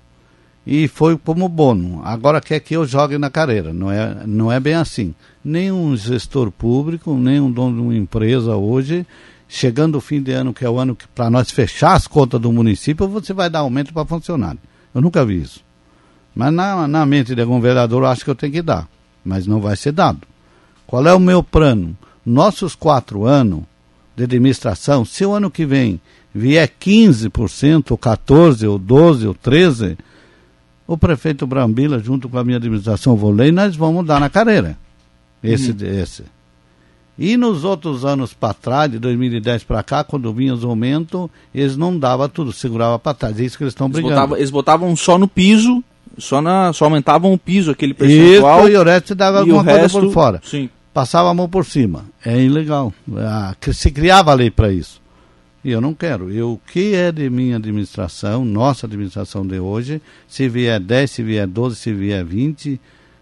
e 0.66 0.88
foi 0.88 1.18
como 1.18 1.50
bônus. 1.50 2.02
Agora 2.04 2.40
quer 2.40 2.60
que 2.60 2.76
eu 2.76 2.86
jogue 2.86 3.18
na 3.18 3.32
carreira. 3.32 3.74
Não 3.74 3.92
é, 3.92 4.24
não 4.28 4.52
é 4.52 4.60
bem 4.60 4.76
assim. 4.76 5.16
Nenhum 5.44 5.98
gestor 5.98 6.52
público, 6.52 7.16
nenhum 7.16 7.52
dono 7.52 7.78
de 7.78 7.82
uma 7.82 7.96
empresa 7.96 8.56
hoje, 8.56 9.08
chegando 9.50 9.98
o 9.98 10.02
fim 10.02 10.22
de 10.22 10.32
ano, 10.34 10.54
que 10.54 10.64
é 10.64 10.70
o 10.70 10.78
ano 10.78 10.96
que 10.96 11.08
para 11.08 11.32
nós 11.32 11.50
fechar 11.50 11.94
as 11.94 12.06
contas 12.06 12.40
do 12.40 12.52
município, 12.52 13.08
você 13.08 13.34
vai 13.34 13.50
dar 13.50 13.60
aumento 13.60 13.92
para 13.92 14.06
funcionário. 14.06 14.60
Eu 14.94 15.02
nunca 15.02 15.26
vi 15.26 15.42
isso. 15.42 15.62
Mas 16.36 16.54
na, 16.54 16.88
na 16.88 17.06
mente 17.08 17.34
de 17.34 17.42
algum 17.42 17.60
vereador 17.60 18.04
eu 18.04 18.08
acho 18.08 18.24
que 18.24 18.30
eu 18.30 18.36
tenho 18.36 18.54
que 18.54 18.62
dar. 18.62 18.88
Mas 19.26 19.48
não 19.48 19.60
vai 19.60 19.76
ser 19.76 19.92
dado. 19.92 20.28
Qual 20.94 21.08
é 21.08 21.12
o 21.12 21.20
meu 21.20 21.42
plano? 21.42 21.98
Nossos 22.24 22.76
quatro 22.76 23.26
anos 23.26 23.64
de 24.16 24.26
administração, 24.26 25.04
se 25.04 25.26
o 25.26 25.34
ano 25.34 25.50
que 25.50 25.66
vem 25.66 26.00
vier 26.32 26.72
15%, 26.80 27.90
ou 27.90 27.98
14%, 27.98 28.70
ou 28.70 28.80
12%, 28.80 29.26
ou 29.26 29.34
13%, 29.34 29.98
o 30.86 30.96
prefeito 30.96 31.48
Brambila, 31.48 31.98
junto 31.98 32.30
com 32.30 32.38
a 32.38 32.44
minha 32.44 32.58
administração, 32.58 33.16
vou 33.16 33.32
ler 33.32 33.48
e 33.48 33.52
nós 33.52 33.76
vamos 33.76 34.06
dar 34.06 34.20
na 34.20 34.30
carreira. 34.30 34.78
Esse, 35.44 35.72
uhum. 35.72 35.78
esse. 36.00 36.26
E 37.18 37.38
nos 37.38 37.64
outros 37.64 38.06
anos 38.06 38.36
para 38.36 38.54
trás, 38.54 38.92
de 38.92 39.00
2010 39.00 39.64
para 39.64 39.82
cá, 39.82 40.04
quando 40.04 40.32
vinha 40.32 40.54
os 40.54 40.64
aumentos, 40.64 41.28
eles 41.56 41.76
não 41.76 41.98
davam 41.98 42.30
tudo, 42.30 42.54
segurava 42.54 43.00
para 43.00 43.16
trás. 43.16 43.40
É 43.40 43.44
isso 43.44 43.58
que 43.58 43.64
eles 43.64 43.74
estão 43.74 43.90
brigando. 43.90 44.14
Botavam, 44.14 44.38
eles 44.38 44.52
botavam 44.52 44.96
só 44.96 45.18
no 45.18 45.28
piso, 45.28 45.84
só, 46.20 46.40
na, 46.40 46.72
só 46.72 46.86
aumentavam 46.86 47.34
o 47.34 47.38
piso, 47.40 47.72
aquele 47.72 47.96
percentual. 47.96 48.68
Isso, 48.68 48.70
e 48.70 48.78
o 48.78 48.84
resto 48.84 49.16
dava 49.16 49.40
alguma 49.40 49.64
coisa 49.64 49.80
resto, 49.80 50.00
por 50.00 50.12
fora. 50.12 50.40
Sim. 50.44 50.70
Passava 50.94 51.30
a 51.30 51.34
mão 51.34 51.50
por 51.50 51.66
cima. 51.66 52.06
É 52.24 52.40
ilegal. 52.40 52.94
Ah, 53.18 53.56
se 53.74 53.92
criava 53.92 54.32
a 54.32 54.36
lei 54.36 54.52
para 54.52 54.72
isso. 54.72 55.02
E 55.64 55.72
eu 55.72 55.80
não 55.80 55.94
quero. 55.94 56.30
Eu, 56.32 56.54
o 56.54 56.58
que 56.60 56.94
é 56.94 57.12
de 57.12 57.30
minha 57.30 57.56
administração, 57.56 58.44
nossa 58.44 58.86
administração 58.86 59.48
de 59.48 59.60
hoje, 59.60 60.02
se 60.28 60.48
vier 60.50 60.80
10, 60.80 61.10
se 61.10 61.24
vier 61.24 61.48
12, 61.48 61.76
se 61.78 61.94
vier 61.94 62.24
20, 62.24 62.80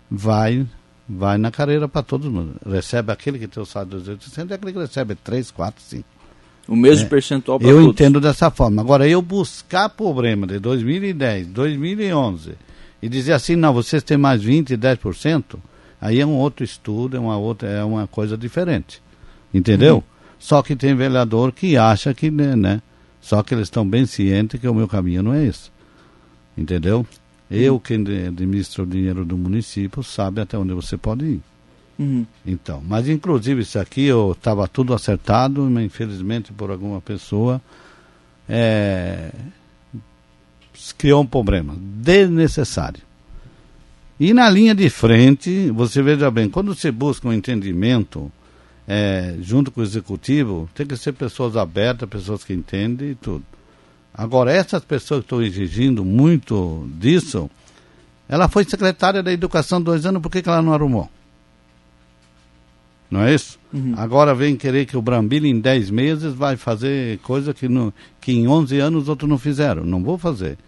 vai 0.09 0.65
vai 1.07 1.37
na 1.37 1.51
carreira 1.51 1.87
para 1.89 2.01
todo 2.01 2.31
mundo. 2.31 2.55
Recebe 2.65 3.11
aquele 3.11 3.37
que 3.37 3.47
tem 3.47 3.61
o 3.61 3.65
salário 3.65 3.99
de 3.99 4.11
2.800 4.11 4.49
e 4.49 4.53
aquele 4.53 4.71
que 4.73 4.79
recebe 4.79 5.15
3, 5.15 5.51
4, 5.51 5.83
5. 5.83 6.03
O 6.67 6.75
mesmo 6.75 7.05
é, 7.05 7.09
percentual 7.09 7.59
para 7.59 7.67
Eu 7.67 7.77
todos. 7.77 7.91
entendo 7.91 8.21
dessa 8.21 8.49
forma. 8.49 8.81
Agora, 8.81 9.07
eu 9.07 9.21
buscar 9.21 9.89
problema 9.89 10.47
de 10.47 10.57
2010, 10.59 11.47
2011 11.47 12.53
e 13.01 13.09
dizer 13.09 13.33
assim, 13.33 13.55
não, 13.55 13.73
vocês 13.73 14.03
têm 14.03 14.17
mais 14.17 14.41
20, 14.41 14.77
10%, 14.77 15.55
aí 16.01 16.19
é 16.19 16.25
um 16.25 16.35
outro 16.35 16.65
estudo, 16.65 17.15
é 17.15 17.19
uma 17.19 17.37
outra, 17.37 17.69
é 17.69 17.83
uma 17.83 18.07
coisa 18.07 18.35
diferente. 18.35 19.01
Entendeu? 19.53 19.97
Uhum. 19.97 20.03
Só 20.39 20.63
que 20.63 20.75
tem 20.75 20.95
vereador 20.95 21.51
que 21.51 21.77
acha 21.77 22.13
que, 22.13 22.31
né, 22.31 22.55
né? 22.55 22.81
Só 23.21 23.43
que 23.43 23.53
eles 23.53 23.67
estão 23.67 23.87
bem 23.87 24.07
cientes 24.07 24.59
que 24.59 24.67
o 24.67 24.73
meu 24.73 24.87
caminho 24.87 25.21
não 25.21 25.33
é 25.33 25.45
esse. 25.45 25.69
Entendeu? 26.57 26.99
Uhum. 26.99 27.05
Eu, 27.57 27.79
quem 27.79 28.01
administra 28.27 28.81
o 28.81 28.87
dinheiro 28.87 29.23
do 29.23 29.37
município, 29.37 30.01
sabe 30.01 30.41
até 30.41 30.57
onde 30.57 30.73
você 30.73 30.97
pode 30.97 31.25
ir. 31.25 31.41
Uhum. 31.99 32.25
Então, 32.45 32.81
mas 32.87 33.07
inclusive 33.07 33.61
isso 33.61 33.77
aqui 33.77 34.05
eu 34.05 34.31
estava 34.31 34.67
tudo 34.67 34.93
acertado, 34.93 35.61
mas 35.69 35.85
infelizmente 35.85 36.51
por 36.51 36.71
alguma 36.71 36.99
pessoa 36.99 37.61
é, 38.49 39.31
criou 40.97 41.21
um 41.21 41.27
problema 41.27 41.75
desnecessário. 41.77 43.03
E 44.21 44.35
na 44.35 44.47
linha 44.51 44.75
de 44.75 44.87
frente, 44.87 45.71
você 45.71 45.99
veja 45.99 46.29
bem, 46.29 46.47
quando 46.47 46.75
você 46.75 46.91
busca 46.91 47.27
um 47.27 47.33
entendimento 47.33 48.31
é, 48.87 49.35
junto 49.41 49.71
com 49.71 49.81
o 49.81 49.83
executivo, 49.83 50.69
tem 50.75 50.85
que 50.85 50.95
ser 50.95 51.13
pessoas 51.13 51.57
abertas, 51.57 52.07
pessoas 52.07 52.43
que 52.43 52.53
entendem 52.53 53.09
e 53.09 53.15
tudo. 53.15 53.43
Agora, 54.13 54.51
essas 54.51 54.85
pessoas 54.85 55.21
que 55.21 55.25
estão 55.25 55.41
exigindo 55.41 56.05
muito 56.05 56.87
disso, 56.99 57.49
ela 58.29 58.47
foi 58.47 58.63
secretária 58.63 59.23
da 59.23 59.33
educação 59.33 59.81
dois 59.81 60.05
anos, 60.05 60.21
por 60.21 60.31
que, 60.31 60.43
que 60.43 60.49
ela 60.49 60.61
não 60.61 60.75
arrumou? 60.75 61.09
Não 63.09 63.23
é 63.23 63.33
isso? 63.33 63.57
Uhum. 63.73 63.95
Agora 63.97 64.35
vem 64.35 64.55
querer 64.55 64.85
que 64.85 64.95
o 64.95 65.01
Brambila 65.01 65.47
em 65.47 65.59
10 65.59 65.89
meses 65.89 66.31
vai 66.31 66.57
fazer 66.57 67.17
coisa 67.23 67.55
que, 67.55 67.67
no, 67.67 67.91
que 68.21 68.33
em 68.33 68.47
11 68.47 68.77
anos 68.77 69.09
outros 69.09 69.27
não 69.27 69.39
fizeram. 69.39 69.83
Não 69.83 70.03
vou 70.03 70.19
fazer. 70.19 70.59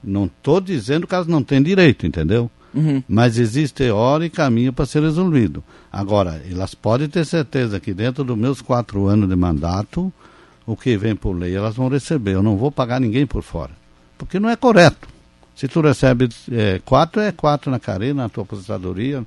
Não 0.00 0.26
estou 0.26 0.60
dizendo 0.60 1.08
que 1.08 1.14
elas 1.16 1.26
não 1.26 1.42
têm 1.42 1.60
direito, 1.60 2.06
entendeu? 2.06 2.48
Uhum. 2.72 3.02
Mas 3.08 3.38
existe 3.38 3.90
hora 3.90 4.24
e 4.24 4.30
caminho 4.30 4.72
para 4.72 4.86
ser 4.86 5.02
resolvido. 5.02 5.62
Agora, 5.92 6.40
elas 6.48 6.74
podem 6.74 7.08
ter 7.08 7.24
certeza 7.24 7.80
que 7.80 7.92
dentro 7.92 8.22
dos 8.22 8.38
meus 8.38 8.62
quatro 8.62 9.06
anos 9.06 9.28
de 9.28 9.36
mandato, 9.36 10.12
o 10.66 10.76
que 10.76 10.96
vem 10.96 11.16
por 11.16 11.32
lei 11.32 11.54
elas 11.54 11.74
vão 11.74 11.88
receber. 11.88 12.34
Eu 12.34 12.42
não 12.42 12.56
vou 12.56 12.70
pagar 12.70 13.00
ninguém 13.00 13.26
por 13.26 13.42
fora. 13.42 13.72
Porque 14.16 14.38
não 14.38 14.48
é 14.48 14.56
correto. 14.56 15.08
Se 15.56 15.66
tu 15.66 15.80
recebe 15.80 16.28
é, 16.50 16.80
quatro, 16.84 17.20
é 17.20 17.32
quatro 17.32 17.70
na 17.70 17.80
carreira, 17.80 18.14
na 18.14 18.28
tua 18.28 18.44
aposentadoria, 18.44 19.24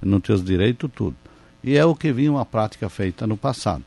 nos 0.00 0.22
teus 0.22 0.44
direitos, 0.44 0.90
tudo. 0.94 1.16
E 1.64 1.76
é 1.76 1.84
o 1.84 1.94
que 1.94 2.12
vinha 2.12 2.30
uma 2.30 2.44
prática 2.44 2.88
feita 2.88 3.26
no 3.26 3.36
passado. 3.36 3.84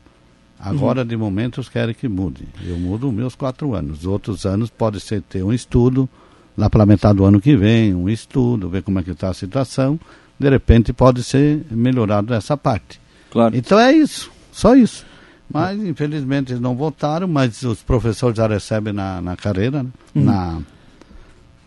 Agora, 0.58 1.02
uhum. 1.02 1.06
de 1.06 1.16
momento, 1.16 1.60
eles 1.60 1.68
querem 1.68 1.94
que 1.94 2.08
mude. 2.08 2.48
Eu 2.64 2.78
mudo 2.78 3.12
meus 3.12 3.34
quatro 3.34 3.74
anos. 3.74 4.06
Outros 4.06 4.46
anos 4.46 4.70
pode 4.70 5.00
ser 5.00 5.22
ter 5.22 5.42
um 5.42 5.52
estudo, 5.52 6.08
lá 6.56 6.70
para 6.70 6.86
metade 6.86 7.16
do 7.16 7.24
ano 7.24 7.40
que 7.40 7.56
vem, 7.56 7.94
um 7.94 8.08
estudo, 8.08 8.68
ver 8.68 8.82
como 8.82 8.98
é 8.98 9.02
que 9.02 9.10
está 9.10 9.28
a 9.28 9.34
situação, 9.34 9.98
de 10.38 10.48
repente 10.48 10.92
pode 10.92 11.22
ser 11.22 11.64
melhorado 11.70 12.32
essa 12.34 12.56
parte. 12.56 13.00
Claro. 13.30 13.56
Então 13.56 13.78
é 13.78 13.92
isso, 13.92 14.30
só 14.52 14.74
isso. 14.74 15.04
Mas 15.52 15.78
infelizmente 15.78 16.52
eles 16.52 16.60
não 16.60 16.74
votaram, 16.74 17.28
mas 17.28 17.62
os 17.62 17.82
professores 17.82 18.36
já 18.36 18.46
recebem 18.46 18.92
na, 18.92 19.20
na 19.20 19.36
carreira, 19.36 19.82
né? 19.82 19.90
uhum. 20.14 20.24
na, 20.24 20.58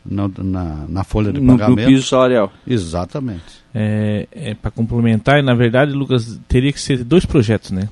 na, 0.05 0.27
na, 0.43 0.85
na, 0.89 1.03
folha 1.03 1.31
de 1.31 1.39
no, 1.39 1.53
pagamento. 1.57 1.87
No 1.87 1.95
piso 1.95 2.07
salarial. 2.07 2.51
Exatamente. 2.67 3.63
É, 3.73 4.27
é 4.31 4.53
para 4.53 4.71
complementar, 4.71 5.41
na 5.41 5.53
verdade, 5.53 5.93
Lucas, 5.93 6.39
teria 6.47 6.73
que 6.73 6.81
ser 6.81 7.03
dois 7.03 7.25
projetos, 7.25 7.71
né? 7.71 7.87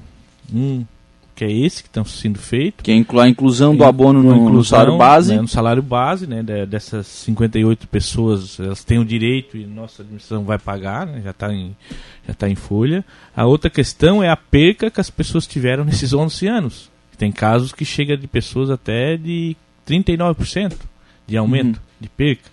Um 0.54 0.84
que 1.38 1.46
é 1.46 1.52
esse 1.52 1.84
que 1.84 1.90
está 1.90 2.04
sendo 2.04 2.40
feito. 2.40 2.84
Que 2.84 2.92
é 2.92 2.96
a 2.96 3.28
inclusão 3.28 3.76
do 3.76 3.84
abono 3.84 4.24
no, 4.24 4.32
inclusão, 4.32 4.54
no 4.54 4.64
salário 4.64 4.98
base. 4.98 5.36
Né, 5.36 5.42
no 5.42 5.48
salário 5.48 5.84
base, 5.84 6.26
né, 6.26 6.42
dessas 6.66 7.06
58 7.06 7.88
pessoas, 7.88 8.60
elas 8.60 8.84
têm 8.84 8.98
o 8.98 9.06
direito 9.06 9.56
e 9.56 9.64
nossa 9.64 10.02
administração 10.02 10.44
vai 10.44 10.58
pagar, 10.58 11.06
né, 11.06 11.22
já 11.24 11.30
está 11.30 11.54
em, 11.54 11.76
já 12.28 12.34
tá 12.34 12.50
em 12.50 12.56
folha. 12.56 13.06
A 13.36 13.46
outra 13.46 13.70
questão 13.70 14.24
é 14.24 14.30
a 14.30 14.36
perca 14.36 14.90
que 14.90 15.00
as 15.00 15.12
pessoas 15.12 15.46
tiveram 15.46 15.86
nesses 15.86 16.12
11 16.12 16.48
anos. 16.48 16.90
Tem 17.20 17.32
casos 17.32 17.72
que 17.72 17.86
chega 17.86 18.18
de 18.18 18.26
pessoas 18.26 18.72
até 18.72 19.16
de 19.16 19.56
39% 19.88 20.74
de 21.28 21.38
aumento 21.38 21.76
uhum. 21.76 21.84
de 22.02 22.10
perca. 22.10 22.50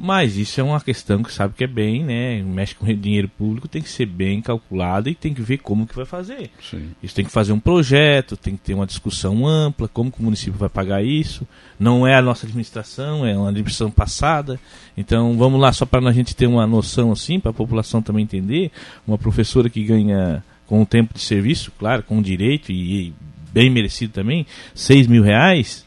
Mas 0.00 0.36
isso 0.36 0.60
é 0.60 0.62
uma 0.62 0.80
questão 0.80 1.24
que 1.24 1.32
sabe 1.32 1.54
que 1.54 1.64
é 1.64 1.66
bem, 1.66 2.04
né? 2.04 2.40
Mexe 2.40 2.72
com 2.72 2.86
dinheiro 2.86 3.28
público, 3.28 3.66
tem 3.66 3.82
que 3.82 3.88
ser 3.88 4.06
bem 4.06 4.40
calculado 4.40 5.08
e 5.08 5.14
tem 5.14 5.34
que 5.34 5.42
ver 5.42 5.58
como 5.58 5.88
que 5.88 5.96
vai 5.96 6.04
fazer. 6.04 6.50
Sim. 6.62 6.90
Isso 7.02 7.16
tem 7.16 7.24
que 7.24 7.32
fazer 7.32 7.52
um 7.52 7.58
projeto, 7.58 8.36
tem 8.36 8.56
que 8.56 8.62
ter 8.62 8.74
uma 8.74 8.86
discussão 8.86 9.44
ampla, 9.44 9.88
como 9.88 10.12
que 10.12 10.20
o 10.20 10.22
município 10.22 10.56
vai 10.56 10.68
pagar 10.68 11.02
isso. 11.02 11.44
Não 11.80 12.06
é 12.06 12.14
a 12.14 12.22
nossa 12.22 12.46
administração, 12.46 13.26
é 13.26 13.36
uma 13.36 13.48
administração 13.48 13.90
passada. 13.90 14.60
Então 14.96 15.36
vamos 15.36 15.60
lá, 15.60 15.72
só 15.72 15.84
para 15.84 16.08
a 16.08 16.12
gente 16.12 16.36
ter 16.36 16.46
uma 16.46 16.64
noção 16.64 17.10
assim, 17.10 17.40
para 17.40 17.50
a 17.50 17.54
população 17.54 18.00
também 18.00 18.22
entender, 18.22 18.70
uma 19.04 19.18
professora 19.18 19.68
que 19.68 19.82
ganha 19.82 20.44
com 20.64 20.80
o 20.80 20.86
tempo 20.86 21.12
de 21.12 21.20
serviço, 21.20 21.72
claro, 21.76 22.04
com 22.04 22.22
direito 22.22 22.70
e, 22.70 23.08
e 23.08 23.14
bem 23.52 23.68
merecido 23.68 24.12
também, 24.12 24.46
6 24.76 25.08
mil 25.08 25.24
reais, 25.24 25.84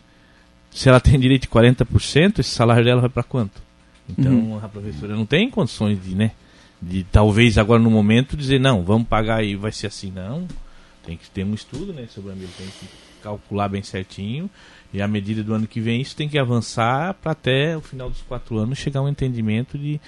se 0.70 0.90
ela 0.90 1.00
tem 1.00 1.18
direito 1.18 1.44
de 1.44 1.48
40%, 1.48 2.40
esse 2.40 2.50
salário 2.50 2.84
dela 2.84 3.00
vai 3.00 3.10
para 3.10 3.24
quanto? 3.24 3.71
Então 4.10 4.34
uhum. 4.34 4.60
a 4.64 4.68
professora 4.68 5.16
não 5.16 5.26
tem 5.26 5.50
condições 5.50 6.02
de, 6.04 6.16
né? 6.16 6.32
De 6.82 7.04
talvez 7.04 7.58
agora 7.58 7.82
no 7.82 7.92
momento 7.92 8.36
dizer, 8.36 8.60
não, 8.60 8.84
vamos 8.84 9.08
pagar 9.08 9.44
e 9.44 9.56
vai 9.56 9.72
ser 9.72 9.88
assim, 9.88 10.12
não. 10.12 10.48
Tem 11.06 11.18
que 11.18 11.30
ter 11.30 11.44
um 11.44 11.54
estudo, 11.54 11.94
né, 11.94 12.08
sobre 12.10 12.32
a 12.32 12.36
tem 12.36 12.68
que 12.80 12.88
calcular 13.22 13.70
bem 13.70 13.82
certinho. 13.82 14.50
E 14.94 15.02
à 15.02 15.08
medida 15.08 15.44
do 15.44 15.54
ano 15.54 15.68
que 15.68 15.80
vem, 15.80 16.02
isso 16.02 16.16
tem 16.16 16.28
que 16.28 16.38
avançar 16.38 17.14
para 17.16 17.32
até 17.32 17.78
o 17.78 17.82
final 17.82 18.10
dos 18.10 18.22
quatro 18.24 18.58
anos 18.58 18.78
chegar 18.78 19.00
a 19.00 19.04
um 19.04 19.10
entendimento 19.10 19.78
de 19.78 20.00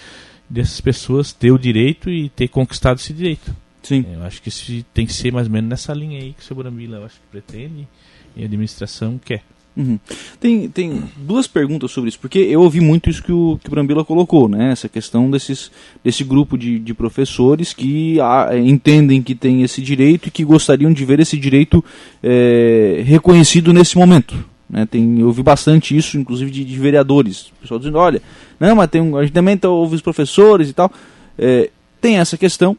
dessas 0.50 0.82
pessoas 0.82 1.32
ter 1.32 1.52
o 1.52 1.58
direito 1.58 2.10
e 2.10 2.30
ter 2.30 2.48
conquistado 2.48 2.98
esse 2.98 3.14
direito. 3.14 3.56
Sim. 3.82 4.06
Eu 4.14 4.24
acho 4.24 4.42
que 4.42 4.50
isso 4.50 4.86
tem 4.94 5.06
que 5.06 5.14
ser 5.14 5.32
mais 5.32 5.48
ou 5.48 5.54
menos 5.54 5.70
nessa 5.70 5.94
linha 5.94 6.20
aí 6.20 6.34
que 6.34 6.42
o 6.42 6.44
seu 6.44 6.56
Brambila 6.56 6.98
eu 6.98 7.06
acho 7.06 7.16
que 7.16 7.28
pretende 7.32 7.88
e 8.36 8.42
a 8.42 8.46
administração 8.46 9.18
quer. 9.18 9.44
Uhum. 9.76 9.98
Tem, 10.40 10.70
tem 10.70 11.04
duas 11.18 11.48
perguntas 11.48 11.92
sobre 11.92 12.10
isso, 12.10 12.20
porque 12.20 12.38
eu 12.38 12.62
ouvi 12.62 12.80
muito 12.80 13.10
isso 13.10 13.24
que 13.24 13.32
o, 13.32 13.60
que 13.62 13.68
o 13.68 13.72
Brambila 13.72 14.06
colocou, 14.06 14.48
né? 14.48 14.72
Essa 14.72 14.88
questão 14.88 15.32
desses, 15.32 15.72
desse 16.04 16.24
grupo 16.24 16.58
de, 16.58 16.78
de 16.78 16.94
professores 16.94 17.74
que 17.74 18.20
a, 18.20 18.50
ah, 18.50 18.58
entendem 18.58 19.22
que 19.22 19.34
tem 19.34 19.64
esse 19.64 19.82
direito 19.82 20.28
e 20.28 20.32
que 20.32 20.44
gostariam 20.44 20.94
de 20.94 21.04
ver 21.04 21.20
esse 21.20 21.38
direito 21.38 21.84
é, 22.22 23.02
reconhecido 23.04 23.74
nesse 23.74 23.98
momento. 23.98 24.46
Né? 24.70 24.86
Tem, 24.86 25.20
eu 25.20 25.28
ouvi 25.28 25.42
bastante 25.42 25.98
isso, 25.98 26.18
inclusive 26.18 26.52
de, 26.52 26.64
de 26.64 26.80
vereadores. 26.80 27.48
O 27.48 27.62
pessoal 27.62 27.80
dizendo, 27.80 27.98
olha, 27.98 28.22
não, 28.60 28.76
mas 28.76 28.90
tem 28.90 29.16
a 29.16 29.22
gente 29.22 29.34
também 29.34 29.58
tá, 29.58 29.70
ouve 29.70 29.96
os 29.96 30.02
professores 30.02 30.70
e 30.70 30.74
tal. 30.74 30.92
É, 31.38 31.70
tem 32.00 32.18
essa 32.18 32.38
questão, 32.38 32.78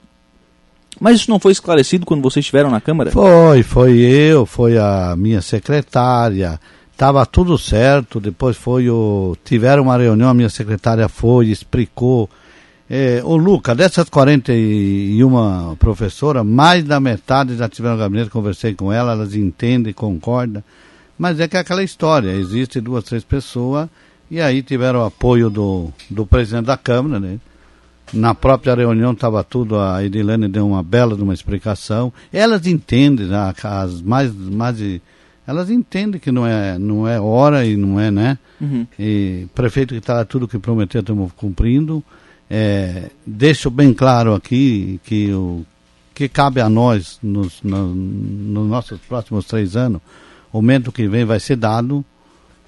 mas 1.00 1.20
isso 1.20 1.30
não 1.30 1.38
foi 1.38 1.52
esclarecido 1.52 2.06
quando 2.06 2.22
vocês 2.22 2.44
estiveram 2.44 2.70
na 2.70 2.80
Câmara? 2.80 3.10
Foi, 3.10 3.62
foi 3.62 3.98
eu, 3.98 4.46
foi 4.46 4.78
a 4.78 5.14
minha 5.16 5.40
secretária, 5.40 6.60
Tava 6.96 7.26
tudo 7.26 7.58
certo, 7.58 8.20
depois 8.20 8.56
foi 8.56 8.88
o. 8.88 9.36
Tiveram 9.44 9.84
uma 9.84 9.96
reunião, 9.96 10.28
a 10.28 10.34
minha 10.34 10.48
secretária 10.48 11.08
foi, 11.08 11.48
explicou. 11.48 12.30
É, 12.88 13.20
ô 13.24 13.36
Luca, 13.36 13.74
dessas 13.74 14.08
41 14.08 15.74
professoras, 15.76 16.44
mais 16.44 16.84
da 16.84 17.00
metade 17.00 17.56
já 17.56 17.68
tiveram 17.68 17.94
no 17.94 18.00
gabinete, 18.00 18.30
conversei 18.30 18.74
com 18.74 18.92
ela, 18.92 19.12
elas 19.12 19.34
entendem, 19.34 19.92
concordam. 19.92 20.62
Mas 21.18 21.40
é 21.40 21.48
que 21.48 21.56
é 21.56 21.60
aquela 21.60 21.82
história, 21.82 22.30
existe 22.30 22.80
duas, 22.80 23.04
três 23.04 23.24
pessoas, 23.24 23.88
e 24.30 24.40
aí 24.40 24.62
tiveram 24.62 25.00
o 25.00 25.04
apoio 25.04 25.48
do, 25.48 25.90
do 26.10 26.26
presidente 26.26 26.66
da 26.66 26.76
Câmara, 26.76 27.18
né? 27.18 27.40
Na 28.12 28.34
própria 28.34 28.74
reunião 28.74 29.12
estava 29.12 29.42
tudo, 29.42 29.78
a 29.78 30.04
Edilene 30.04 30.46
deu 30.46 30.66
uma 30.66 30.82
bela 30.82 31.14
uma 31.16 31.34
explicação. 31.34 32.12
Elas 32.32 32.66
entendem, 32.66 33.28
as 33.32 34.02
mais, 34.02 34.32
mais 34.32 34.76
de 34.76 35.00
elas 35.46 35.70
entendem 35.70 36.20
que 36.20 36.32
não 36.32 36.46
é, 36.46 36.78
não 36.78 37.06
é 37.06 37.20
hora 37.20 37.66
e 37.66 37.76
não 37.76 38.00
é, 38.00 38.10
né? 38.10 38.38
Uhum. 38.60 38.86
E 38.98 39.46
prefeito 39.54 39.94
que 39.94 39.98
está 39.98 40.24
tudo 40.24 40.48
que 40.48 40.58
prometeu, 40.58 41.00
estamos 41.00 41.32
cumprindo. 41.32 42.02
É, 42.48 43.10
deixo 43.26 43.70
bem 43.70 43.92
claro 43.92 44.34
aqui 44.34 45.00
que 45.04 45.32
o 45.32 45.64
que 46.14 46.28
cabe 46.28 46.60
a 46.60 46.68
nós 46.68 47.18
nos, 47.22 47.60
no, 47.62 47.92
nos 47.94 48.68
nossos 48.68 49.00
próximos 49.00 49.46
três 49.46 49.74
anos, 49.74 50.00
o 50.52 50.58
aumento 50.58 50.92
que 50.92 51.08
vem 51.08 51.24
vai 51.24 51.40
ser 51.40 51.56
dado, 51.56 52.04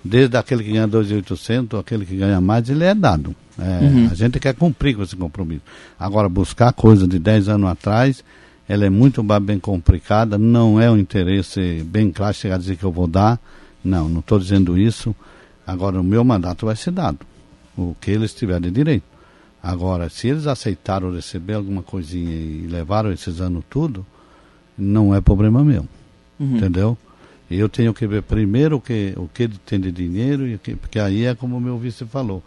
desde 0.03 0.37
aquele 0.37 0.65
que 0.65 0.73
ganha 0.73 0.89
2.800, 0.89 1.79
aquele 1.79 2.05
que 2.05 2.17
ganha 2.17 2.41
mais, 2.41 2.69
ele 2.69 2.85
é 2.85 2.95
dado. 2.95 3.35
É, 3.59 3.85
uhum. 3.85 4.09
A 4.11 4.15
gente 4.15 4.41
quer 4.41 4.55
cumprir 4.55 4.97
com 4.97 5.03
esse 5.03 5.15
compromisso. 5.15 5.63
Agora, 5.99 6.29
buscar 6.29 6.73
coisa 6.73 7.07
de 7.07 7.19
10 7.19 7.49
anos 7.49 7.71
atrás 7.71 8.25
ela 8.69 8.85
é 8.85 8.91
muito 8.91 9.23
bem 9.41 9.59
complicada, 9.59 10.37
não 10.37 10.81
é 10.81 10.91
um 10.91 10.99
interesse 10.99 11.85
bem 11.85 12.11
claro 12.11 12.35
chegar 12.35 12.57
a 12.57 12.59
dizer 12.59 12.77
que 12.77 12.85
eu 12.85 12.91
vou 12.91 13.07
dar. 13.07 13.39
Não, 13.85 14.09
não 14.09 14.21
estou 14.21 14.39
dizendo 14.39 14.77
isso. 14.77 15.15
Agora, 15.65 16.01
o 16.01 16.05
meu 16.05 16.25
mandato 16.25 16.67
vai 16.67 16.75
ser 16.75 16.91
dado, 16.91 17.21
o 17.77 17.95
que 18.01 18.11
eles 18.11 18.35
tiverem 18.35 18.73
direito. 18.73 19.05
Agora, 19.63 20.09
se 20.09 20.29
eles 20.29 20.47
aceitaram 20.47 21.13
receber 21.13 21.55
alguma 21.55 21.83
coisinha 21.83 22.33
e 22.33 22.67
levaram 22.69 23.13
esses 23.13 23.41
anos 23.41 23.65
tudo, 23.69 24.05
não 24.77 25.15
é 25.15 25.21
problema 25.21 25.65
meu. 25.65 25.87
Uhum. 26.39 26.57
Entendeu? 26.57 26.99
Eu 27.51 27.69
tenho 27.69 27.95
que 27.95 28.07
ver 28.07 28.23
primeiro 28.23 28.77
o 28.77 28.81
que, 28.81 29.15
o 29.17 29.29
que 29.33 29.49
tem 29.49 29.79
de 29.81 29.93
dinheiro, 29.93 30.47
e 30.47 30.59
que, 30.59 30.75
porque 30.75 30.99
aí 30.99 31.25
é 31.25 31.35
como 31.35 31.57
o 31.57 31.61
meu 31.61 31.79
vice 31.79 32.05
falou. 32.05 32.43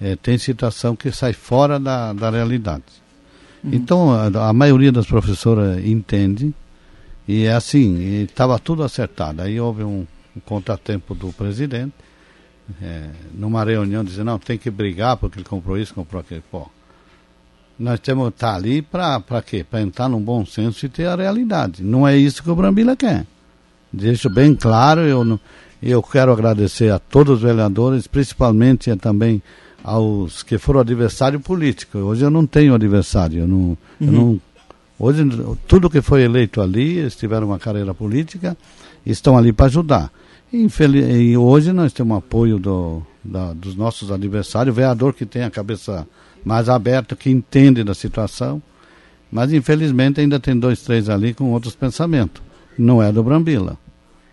É, 0.00 0.14
tem 0.14 0.38
situação 0.38 0.94
que 0.94 1.10
sai 1.10 1.32
fora 1.32 1.78
da, 1.80 2.12
da 2.12 2.30
realidade. 2.30 2.84
Então, 3.72 4.12
a, 4.12 4.48
a, 4.48 4.52
maioria 4.52 4.92
das 4.92 5.06
professoras 5.06 5.84
entende, 5.84 6.54
e 7.26 7.44
é 7.44 7.52
assim, 7.52 8.22
estava 8.22 8.58
tudo 8.58 8.82
acertado. 8.82 9.42
Aí 9.42 9.60
houve 9.60 9.82
um, 9.82 10.06
um 10.36 10.40
contratempo 10.40 11.14
do 11.14 11.32
presidente, 11.32 11.94
é, 12.80 13.10
numa 13.34 13.64
reunião, 13.64 14.04
dizendo, 14.04 14.26
não, 14.26 14.38
tem 14.38 14.58
que 14.58 14.70
brigar 14.70 15.16
porque 15.16 15.38
ele 15.38 15.48
comprou 15.48 15.78
isso, 15.78 15.94
comprou 15.94 16.20
aquilo. 16.20 16.42
Pô, 16.50 16.68
nós 17.78 18.00
temos 18.00 18.28
que 18.28 18.36
estar 18.36 18.52
tá 18.52 18.56
ali 18.56 18.82
para 18.82 19.42
quê? 19.44 19.64
Para 19.68 19.82
entrar 19.82 20.08
num 20.08 20.20
bom 20.20 20.44
senso 20.46 20.86
e 20.86 20.88
ter 20.88 21.06
a 21.06 21.16
realidade. 21.16 21.82
Não 21.82 22.06
é 22.06 22.16
isso 22.16 22.42
que 22.42 22.50
o 22.50 22.56
Brambila 22.56 22.96
quer. 22.96 23.26
Deixo 23.92 24.28
bem 24.28 24.54
claro, 24.54 25.02
eu, 25.02 25.40
eu 25.82 26.02
quero 26.02 26.32
agradecer 26.32 26.92
a 26.92 26.98
todos 26.98 27.36
os 27.36 27.42
vereadores, 27.42 28.06
principalmente 28.06 28.94
também 28.96 29.42
aos 29.86 30.42
que 30.42 30.58
foram 30.58 30.80
adversário 30.80 31.38
político. 31.38 31.98
Hoje 31.98 32.24
eu 32.24 32.30
não 32.30 32.44
tenho 32.44 32.74
adversário, 32.74 33.42
eu 33.42 33.46
não, 33.46 33.56
uhum. 33.56 33.78
eu 34.00 34.12
não 34.12 34.40
hoje 34.98 35.22
tudo 35.68 35.88
que 35.88 36.00
foi 36.02 36.22
eleito 36.22 36.60
ali, 36.60 36.98
eles 36.98 37.14
tiveram 37.14 37.46
uma 37.46 37.58
carreira 37.58 37.94
política, 37.94 38.56
estão 39.06 39.38
ali 39.38 39.52
para 39.52 39.66
ajudar. 39.66 40.10
Infeliz, 40.52 41.06
e 41.16 41.36
hoje 41.36 41.72
nós 41.72 41.92
temos 41.92 42.18
apoio 42.18 42.58
do, 42.58 43.00
da, 43.22 43.52
dos 43.52 43.76
nossos 43.76 44.10
adversários, 44.10 44.72
o 44.72 44.76
vereador 44.76 45.14
que 45.14 45.24
tem 45.24 45.44
a 45.44 45.50
cabeça 45.50 46.04
mais 46.44 46.68
aberta, 46.68 47.14
que 47.14 47.30
entende 47.30 47.84
da 47.84 47.94
situação, 47.94 48.60
mas 49.30 49.52
infelizmente 49.52 50.20
ainda 50.20 50.40
tem 50.40 50.58
dois, 50.58 50.82
três 50.82 51.08
ali 51.08 51.32
com 51.32 51.52
outros 51.52 51.76
pensamentos. 51.76 52.42
Não 52.76 53.00
é 53.00 53.12
do 53.12 53.22
Brambila. 53.22 53.78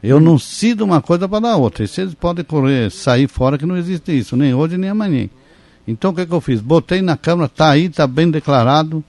Eu 0.02 0.20
não 0.20 0.40
cido 0.40 0.84
uma 0.84 1.02
coisa 1.02 1.30
para 1.30 1.40
dar 1.40 1.58
outra. 1.58 1.84
E 1.84 1.88
vocês 1.88 2.14
podem 2.14 2.44
correr, 2.44 2.92
sair 2.92 3.28
fora 3.28 3.58
que 3.58 3.66
não 3.66 3.78
existe 3.78 4.18
isso, 4.18 4.36
nem 4.36 4.54
hoje 4.54 4.78
nem 4.78 4.90
amanhã. 4.90 5.30
Então 5.88 6.12
o 6.12 6.14
que, 6.14 6.26
que 6.26 6.34
eu 6.34 6.42
fiz? 6.42 6.62
Botei 6.62 7.02
na 7.02 7.18
Câmara, 7.18 7.48
está 7.48 7.70
aí, 7.70 7.86
está 7.86 8.08
bem 8.08 8.30
declarado. 8.30 9.04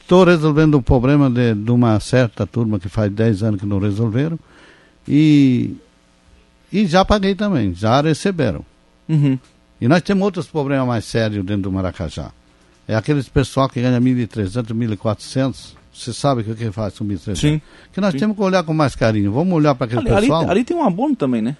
Estou 0.00 0.24
resolvendo 0.24 0.76
o 0.76 0.82
problema 0.82 1.30
de, 1.30 1.54
de, 1.54 1.70
uma 1.70 1.98
certa 2.00 2.46
turma 2.46 2.78
que 2.78 2.88
faz 2.88 3.10
10 3.10 3.42
anos 3.42 3.60
que 3.60 3.66
não 3.66 3.78
resolveram. 3.78 4.38
E, 5.06 5.74
e 6.72 6.86
já 6.86 7.04
paguei 7.04 7.34
também, 7.34 7.74
já 7.74 8.00
receberam. 8.00 8.64
Uhum. 9.08 9.38
E 9.80 9.88
nós 9.88 10.02
temos 10.02 10.22
outros 10.22 10.46
problemas 10.46 10.86
mais 10.86 11.04
sérios 11.04 11.44
dentro 11.44 11.62
do 11.62 11.72
Maracajá. 11.72 12.30
É 12.86 12.94
aqueles 12.94 13.28
pessoal 13.28 13.68
que 13.68 13.80
ganha 13.80 14.00
1.300, 14.00 14.66
1.400. 14.72 15.74
Você 15.92 16.12
sabe 16.12 16.40
o 16.40 16.44
que, 16.44 16.54
que 16.54 16.70
faz 16.70 16.98
com 16.98 17.04
1.300? 17.04 17.36
Sim. 17.36 17.60
Que 17.92 18.00
nós 18.00 18.12
sim. 18.12 18.18
temos 18.18 18.36
que 18.36 18.42
olhar 18.42 18.62
com 18.62 18.72
mais 18.72 18.94
carinho. 18.94 19.32
Vamos 19.32 19.52
olhar 19.54 19.74
para 19.74 19.86
aquele 19.86 20.08
ali, 20.08 20.20
pessoal. 20.20 20.42
Ali, 20.42 20.50
ali, 20.50 20.64
tem 20.64 20.76
um 20.76 20.84
abono 20.84 21.16
também, 21.16 21.42
né? 21.42 21.56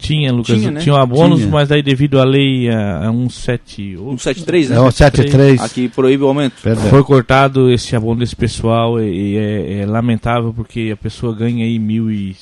Tinha, 0.00 0.32
Lucas. 0.32 0.58
Tinha, 0.58 0.70
né? 0.70 0.80
tinha 0.80 0.94
um 0.94 0.98
abono, 0.98 1.38
mas 1.48 1.70
aí 1.70 1.82
devido 1.82 2.18
à 2.18 2.24
lei 2.24 2.68
a, 2.70 3.08
a 3.08 3.12
178... 3.12 4.18
173, 4.18 4.70
né? 4.70 4.76
É 4.76 4.78
173. 4.78 5.60
Aqui 5.60 5.88
proíbe 5.88 6.24
o 6.24 6.28
aumento. 6.28 6.54
Perdão. 6.62 6.84
Foi 6.86 7.04
cortado 7.04 7.70
esse 7.70 7.94
abono 7.94 8.20
desse 8.20 8.34
pessoal 8.34 9.00
e, 9.00 9.34
e 9.34 9.36
é, 9.36 9.80
é, 9.80 9.86
lamentável 9.86 10.52
porque 10.54 10.90
a 10.92 10.96
pessoa 10.96 11.34
ganha 11.34 11.64
aí 11.64 11.78
1.100, 11.78 12.34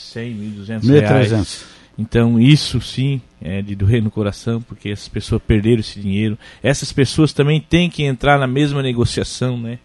1.200 0.67 1.01
reais. 1.01 1.65
Então 1.99 2.39
isso 2.39 2.81
sim 2.81 3.21
é 3.43 3.61
de 3.61 3.75
doer 3.75 4.01
no 4.03 4.11
coração, 4.11 4.63
porque 4.63 4.89
essas 4.89 5.09
pessoas 5.09 5.43
perderam 5.45 5.81
esse 5.81 5.99
dinheiro. 5.99 6.39
Essas 6.63 6.93
pessoas 6.93 7.33
também 7.33 7.61
têm 7.61 7.91
que 7.91 8.05
entrar 8.05 8.39
na 8.39 8.47
mesma 8.47 8.83
negociação, 8.83 9.59
né? 9.59 9.79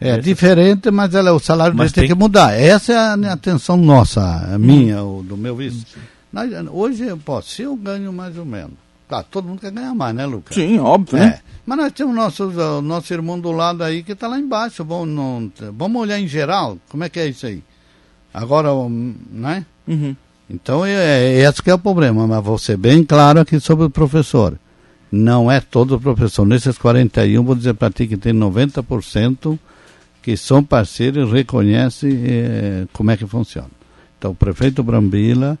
É 0.00 0.10
Essas... 0.10 0.24
diferente, 0.24 0.90
mas 0.90 1.14
ela, 1.14 1.32
o 1.32 1.38
salário 1.38 1.74
mas 1.74 1.90
tem... 1.90 2.02
tem 2.02 2.08
que 2.08 2.18
mudar. 2.18 2.52
Essa 2.52 2.92
é 2.92 2.96
a 2.96 3.32
atenção 3.32 3.76
nossa, 3.76 4.20
a 4.20 4.58
minha, 4.58 5.02
hum. 5.02 5.22
do 5.22 5.36
meu 5.36 5.56
vice. 6.34 6.68
hoje, 6.70 7.16
pô, 7.24 7.40
se 7.42 7.62
eu 7.62 7.76
ganho 7.76 8.12
mais 8.12 8.36
ou 8.36 8.44
menos, 8.44 8.72
tá, 9.08 9.22
todo 9.22 9.48
mundo 9.48 9.60
quer 9.60 9.70
ganhar 9.70 9.94
mais, 9.94 10.14
né, 10.14 10.26
Lucas? 10.26 10.54
Sim, 10.54 10.78
óbvio, 10.78 11.18
né? 11.18 11.24
é. 11.24 11.28
né? 11.28 11.40
Mas 11.66 11.78
nós 11.78 11.92
temos 11.92 12.14
nosso, 12.14 12.48
o 12.48 12.82
nosso 12.82 13.12
irmão 13.12 13.40
do 13.40 13.50
lado 13.50 13.82
aí 13.82 14.02
que 14.02 14.12
está 14.12 14.28
lá 14.28 14.38
embaixo. 14.38 14.84
Vamos, 14.84 15.08
não, 15.08 15.50
vamos 15.72 16.02
olhar 16.02 16.18
em 16.18 16.28
geral, 16.28 16.76
como 16.90 17.04
é 17.04 17.08
que 17.08 17.18
é 17.18 17.26
isso 17.26 17.46
aí? 17.46 17.62
Agora, 18.32 18.68
né? 19.30 19.64
Uhum. 19.88 20.14
Então, 20.48 20.84
é, 20.84 20.92
é, 20.92 21.38
esse 21.40 21.62
que 21.62 21.70
é 21.70 21.74
o 21.74 21.78
problema, 21.78 22.26
mas 22.26 22.44
vou 22.44 22.58
ser 22.58 22.76
bem 22.76 23.02
claro 23.02 23.40
aqui 23.40 23.58
sobre 23.60 23.86
o 23.86 23.90
professor. 23.90 24.58
Não 25.10 25.50
é 25.50 25.60
todo 25.60 25.98
professor. 26.00 26.44
Nesses 26.44 26.76
41, 26.76 27.42
vou 27.42 27.54
dizer 27.54 27.74
para 27.74 27.90
ti 27.90 28.06
que 28.06 28.16
tem 28.16 28.32
90% 28.34 29.58
que 30.20 30.36
são 30.36 30.62
parceiros 30.62 31.30
e 31.30 31.32
reconhecem 31.32 32.24
é, 32.26 32.86
como 32.92 33.10
é 33.10 33.16
que 33.16 33.26
funciona. 33.26 33.70
Então, 34.18 34.32
o 34.32 34.34
prefeito 34.34 34.82
Brambila, 34.82 35.58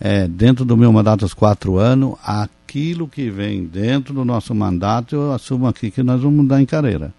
é, 0.00 0.28
dentro 0.28 0.64
do 0.64 0.76
meu 0.76 0.92
mandato 0.92 1.20
dos 1.20 1.34
quatro 1.34 1.78
anos, 1.78 2.16
aquilo 2.22 3.08
que 3.08 3.30
vem 3.30 3.64
dentro 3.64 4.14
do 4.14 4.24
nosso 4.24 4.54
mandato, 4.54 5.16
eu 5.16 5.32
assumo 5.32 5.66
aqui 5.66 5.90
que 5.90 6.02
nós 6.02 6.20
vamos 6.20 6.42
mudar 6.42 6.60
em 6.60 6.66
carreira. 6.66 7.12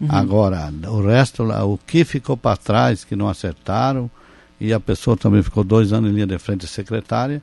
Uhum. 0.00 0.08
Agora, 0.10 0.72
o 0.86 1.00
resto, 1.00 1.42
o 1.42 1.78
que 1.78 2.04
ficou 2.04 2.36
para 2.36 2.56
trás, 2.56 3.04
que 3.04 3.16
não 3.16 3.28
acertaram, 3.28 4.10
e 4.60 4.72
a 4.72 4.80
pessoa 4.80 5.16
também 5.16 5.42
ficou 5.42 5.64
dois 5.64 5.92
anos 5.92 6.10
em 6.10 6.14
linha 6.14 6.26
de 6.26 6.38
frente 6.38 6.66
secretária, 6.66 7.42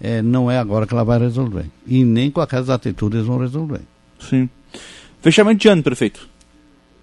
é, 0.00 0.20
não 0.20 0.50
é 0.50 0.58
agora 0.58 0.86
que 0.86 0.92
ela 0.92 1.04
vai 1.04 1.18
resolver. 1.18 1.66
E 1.86 2.04
nem 2.04 2.30
com 2.30 2.40
aquelas 2.40 2.68
atitudes 2.68 3.24
vão 3.24 3.38
resolver. 3.38 3.80
Sim. 4.20 4.48
Fechamento 5.20 5.60
de 5.60 5.68
ano, 5.68 5.82
prefeito. 5.82 6.28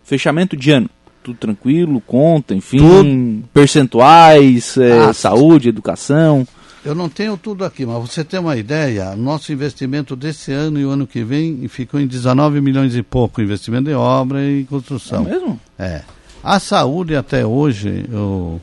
Fechamento 0.03 0.55
de 0.55 0.71
ano. 0.71 0.89
Tudo 1.23 1.37
tranquilo, 1.37 2.01
conta, 2.01 2.53
enfim, 2.53 2.77
tudo... 2.77 3.49
percentuais, 3.53 4.77
é, 4.77 4.99
ah, 4.99 5.13
saúde, 5.13 5.69
educação. 5.69 6.45
Eu 6.85 6.93
não 6.93 7.07
tenho 7.07 7.37
tudo 7.37 7.63
aqui, 7.63 7.85
mas 7.85 7.97
você 7.97 8.23
tem 8.23 8.39
uma 8.39 8.57
ideia, 8.57 9.15
nosso 9.15 9.53
investimento 9.53 10.15
desse 10.15 10.51
ano 10.51 10.79
e 10.79 10.85
o 10.85 10.89
ano 10.89 11.07
que 11.07 11.23
vem 11.23 11.67
ficou 11.67 11.99
em 11.99 12.07
19 12.07 12.59
milhões 12.59 12.95
e 12.95 13.01
pouco, 13.01 13.41
investimento 13.41 13.89
em 13.89 13.93
obra 13.93 14.43
e 14.43 14.65
construção. 14.65 15.25
É 15.25 15.29
mesmo? 15.29 15.59
É. 15.79 16.01
A 16.43 16.59
saúde 16.59 17.15
até 17.15 17.45
hoje, 17.45 18.05
eu 18.11 18.59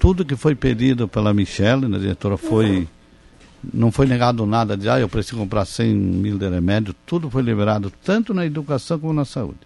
tudo 0.00 0.24
que 0.24 0.34
foi 0.34 0.54
pedido 0.54 1.06
pela 1.06 1.34
Michelle, 1.34 1.86
né, 1.86 1.98
diretora, 1.98 2.38
foi. 2.38 2.88
Não 3.74 3.92
foi 3.92 4.06
negado 4.06 4.46
nada 4.46 4.74
de, 4.74 4.88
ah, 4.88 4.98
eu 4.98 5.06
preciso 5.06 5.36
comprar 5.36 5.66
100 5.66 5.94
mil 5.94 6.38
de 6.38 6.48
remédio. 6.48 6.94
Tudo 7.04 7.28
foi 7.28 7.42
liberado, 7.42 7.92
tanto 8.02 8.32
na 8.32 8.46
educação 8.46 8.98
como 8.98 9.12
na 9.12 9.26
saúde. 9.26 9.58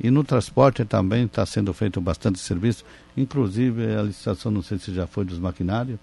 E 0.00 0.10
no 0.10 0.24
transporte 0.24 0.82
também 0.86 1.26
está 1.26 1.44
sendo 1.44 1.74
feito 1.74 2.00
bastante 2.00 2.38
serviço, 2.38 2.82
inclusive 3.14 3.94
a 3.94 4.02
licitação, 4.02 4.50
não 4.50 4.62
sei 4.62 4.78
se 4.78 4.94
já 4.94 5.06
foi 5.06 5.26
dos 5.26 5.38
maquinários. 5.38 5.98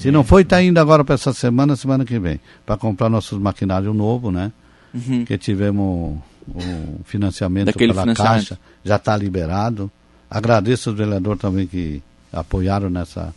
Se 0.00 0.08
é. 0.08 0.10
não 0.10 0.24
foi, 0.24 0.40
está 0.40 0.62
indo 0.62 0.78
agora 0.78 1.04
para 1.04 1.14
essa 1.14 1.30
semana, 1.34 1.76
semana 1.76 2.06
que 2.06 2.18
vem, 2.18 2.40
para 2.64 2.74
comprar 2.78 3.10
nossos 3.10 3.38
maquinários 3.38 3.94
novo, 3.94 4.30
né? 4.30 4.50
Uhum. 4.94 5.26
Que 5.26 5.36
tivemos 5.36 6.16
o 6.48 7.04
financiamento 7.04 7.66
Daquele 7.66 7.92
pela 7.92 8.04
financiamento. 8.04 8.48
Caixa, 8.48 8.58
já 8.82 8.96
está 8.96 9.14
liberado. 9.14 9.90
Agradeço 10.30 10.88
ao 10.88 10.96
vereador 10.96 11.36
também 11.36 11.66
que 11.66 12.02
apoiaram 12.32 12.88
nessa 12.88 13.34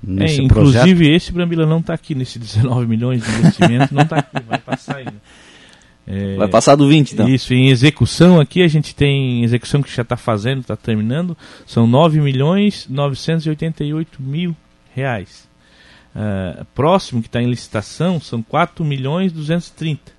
nesse 0.00 0.40
é, 0.40 0.44
inclusive 0.44 0.94
projeto. 0.94 1.16
esse 1.16 1.32
Brambila 1.32 1.66
não 1.66 1.80
está 1.80 1.94
aqui 1.94 2.14
nesse 2.14 2.38
19 2.40 2.86
milhões 2.86 3.20
de 3.20 3.28
investimento, 3.28 3.92
não 3.92 4.02
está 4.02 4.18
aqui, 4.20 4.40
vai 4.46 4.60
passar 4.60 4.98
ainda. 4.98 5.20
É, 6.06 6.36
vai 6.36 6.46
passar 6.46 6.76
do 6.76 6.88
20, 6.88 7.12
então. 7.12 7.28
Isso, 7.28 7.52
em 7.52 7.70
execução 7.70 8.38
aqui 8.38 8.62
a 8.62 8.68
gente 8.68 8.94
tem 8.94 9.42
execução 9.42 9.82
que 9.82 9.92
já 9.92 10.02
está 10.02 10.16
fazendo, 10.16 10.60
está 10.60 10.76
terminando, 10.76 11.36
são 11.66 11.88
9 11.88 12.20
milhões 12.20 12.86
988 12.88 14.22
mil 14.22 14.54
reais. 14.94 15.50
Uh, 16.14 16.64
próximo 16.74 17.22
que 17.22 17.28
está 17.28 17.40
em 17.42 17.48
licitação 17.48 18.20
são 18.20 18.42
4 18.42 18.84
milhões 18.84 19.32
230. 19.32 20.12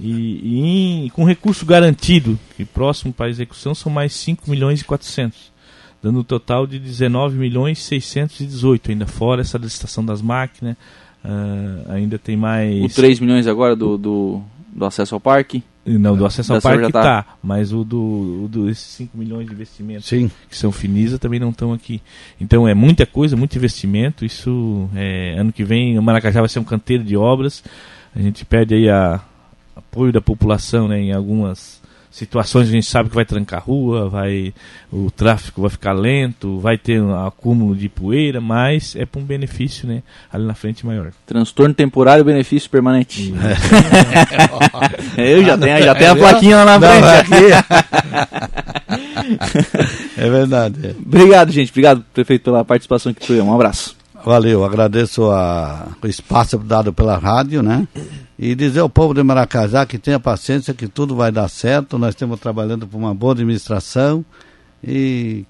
E, 0.00 1.06
e 1.06 1.10
com 1.10 1.24
recurso 1.24 1.66
garantido, 1.66 2.38
que 2.56 2.64
próximo 2.64 3.12
para 3.12 3.28
execução 3.28 3.74
são 3.74 3.90
mais 3.90 4.12
5 4.14 4.48
milhões 4.48 4.80
e 4.80 4.84
400 4.84 5.58
dando 6.02 6.20
um 6.20 6.24
total 6.24 6.66
de 6.66 6.78
19 6.78 7.36
milhões 7.36 7.80
618, 7.80 8.92
ainda 8.92 9.06
fora 9.06 9.40
essa 9.40 9.58
licitação 9.58 10.04
das 10.04 10.22
máquinas, 10.22 10.76
uh, 11.24 11.92
ainda 11.92 12.18
tem 12.18 12.36
mais... 12.36 12.84
O 12.84 12.94
3 12.94 13.20
milhões 13.20 13.46
agora 13.46 13.74
do, 13.74 13.98
do, 13.98 14.42
do 14.72 14.84
acesso 14.84 15.14
ao 15.14 15.20
parque? 15.20 15.62
Não, 15.96 16.16
do 16.16 16.26
acesso 16.26 16.54
ao 16.54 16.60
parque 16.60 16.86
está, 16.86 17.02
tá, 17.22 17.36
mas 17.42 17.72
o 17.72 17.84
do, 17.84 18.44
o 18.44 18.48
do 18.48 18.68
esses 18.68 18.84
5 18.84 19.16
milhões 19.16 19.46
de 19.46 19.52
investimentos 19.52 20.06
Sim. 20.06 20.30
que 20.48 20.56
são 20.56 20.72
Finisa 20.72 21.18
também 21.18 21.40
não 21.40 21.50
estão 21.50 21.72
aqui. 21.72 22.02
Então 22.40 22.68
é 22.68 22.74
muita 22.74 23.06
coisa, 23.06 23.36
muito 23.36 23.56
investimento, 23.56 24.24
isso 24.24 24.88
é, 24.94 25.36
ano 25.38 25.52
que 25.52 25.64
vem 25.64 25.98
o 25.98 26.02
Maracajá 26.02 26.40
vai 26.40 26.48
ser 26.48 26.58
um 26.58 26.64
canteiro 26.64 27.04
de 27.04 27.16
obras, 27.16 27.62
a 28.14 28.20
gente 28.20 28.44
pede 28.44 28.74
aí 28.74 28.88
a 28.88 29.20
apoio 29.74 30.12
da 30.12 30.20
população 30.20 30.88
né, 30.88 31.00
em 31.00 31.12
algumas 31.12 31.77
situações 32.10 32.68
a 32.68 32.72
gente 32.72 32.86
sabe 32.86 33.08
que 33.08 33.14
vai 33.14 33.24
trancar 33.24 33.60
a 33.60 33.62
rua, 33.62 34.08
vai, 34.08 34.52
o 34.92 35.10
tráfego 35.10 35.62
vai 35.62 35.70
ficar 35.70 35.92
lento, 35.92 36.58
vai 36.58 36.76
ter 36.78 37.00
um 37.00 37.26
acúmulo 37.26 37.74
de 37.74 37.88
poeira, 37.88 38.40
mas 38.40 38.94
é 38.96 39.06
para 39.06 39.20
um 39.20 39.24
benefício 39.24 39.86
né, 39.86 40.02
ali 40.32 40.44
na 40.44 40.54
frente 40.54 40.84
maior. 40.86 41.12
Transtorno 41.26 41.74
temporário, 41.74 42.24
benefício 42.24 42.68
permanente. 42.70 43.34
Eu 45.16 45.44
já 45.44 45.58
tenho, 45.58 45.82
já 45.82 45.94
tenho 45.94 46.12
a 46.12 46.16
plaquinha 46.16 46.56
lá 46.64 46.78
na 46.78 46.88
frente. 46.88 47.30
é 50.16 50.30
verdade. 50.30 50.86
É. 50.86 50.90
Obrigado, 50.90 51.50
gente. 51.52 51.70
Obrigado, 51.70 52.04
prefeito, 52.14 52.44
pela 52.44 52.64
participação 52.64 53.12
aqui. 53.12 53.32
Um 53.34 53.54
abraço. 53.54 53.96
Valeu, 54.24 54.64
agradeço 54.64 55.30
a, 55.30 55.88
o 56.02 56.06
espaço 56.06 56.58
dado 56.58 56.92
pela 56.92 57.16
rádio, 57.16 57.62
né? 57.62 57.86
E 58.38 58.54
dizer 58.54 58.80
ao 58.80 58.88
povo 58.88 59.12
de 59.12 59.22
Maracajá 59.22 59.84
que 59.84 59.98
tenha 59.98 60.20
paciência, 60.20 60.72
que 60.72 60.86
tudo 60.86 61.16
vai 61.16 61.32
dar 61.32 61.48
certo. 61.48 61.98
Nós 61.98 62.10
estamos 62.10 62.38
trabalhando 62.38 62.86
por 62.86 62.96
uma 62.96 63.12
boa 63.12 63.32
administração 63.32 64.24
e 64.82 65.44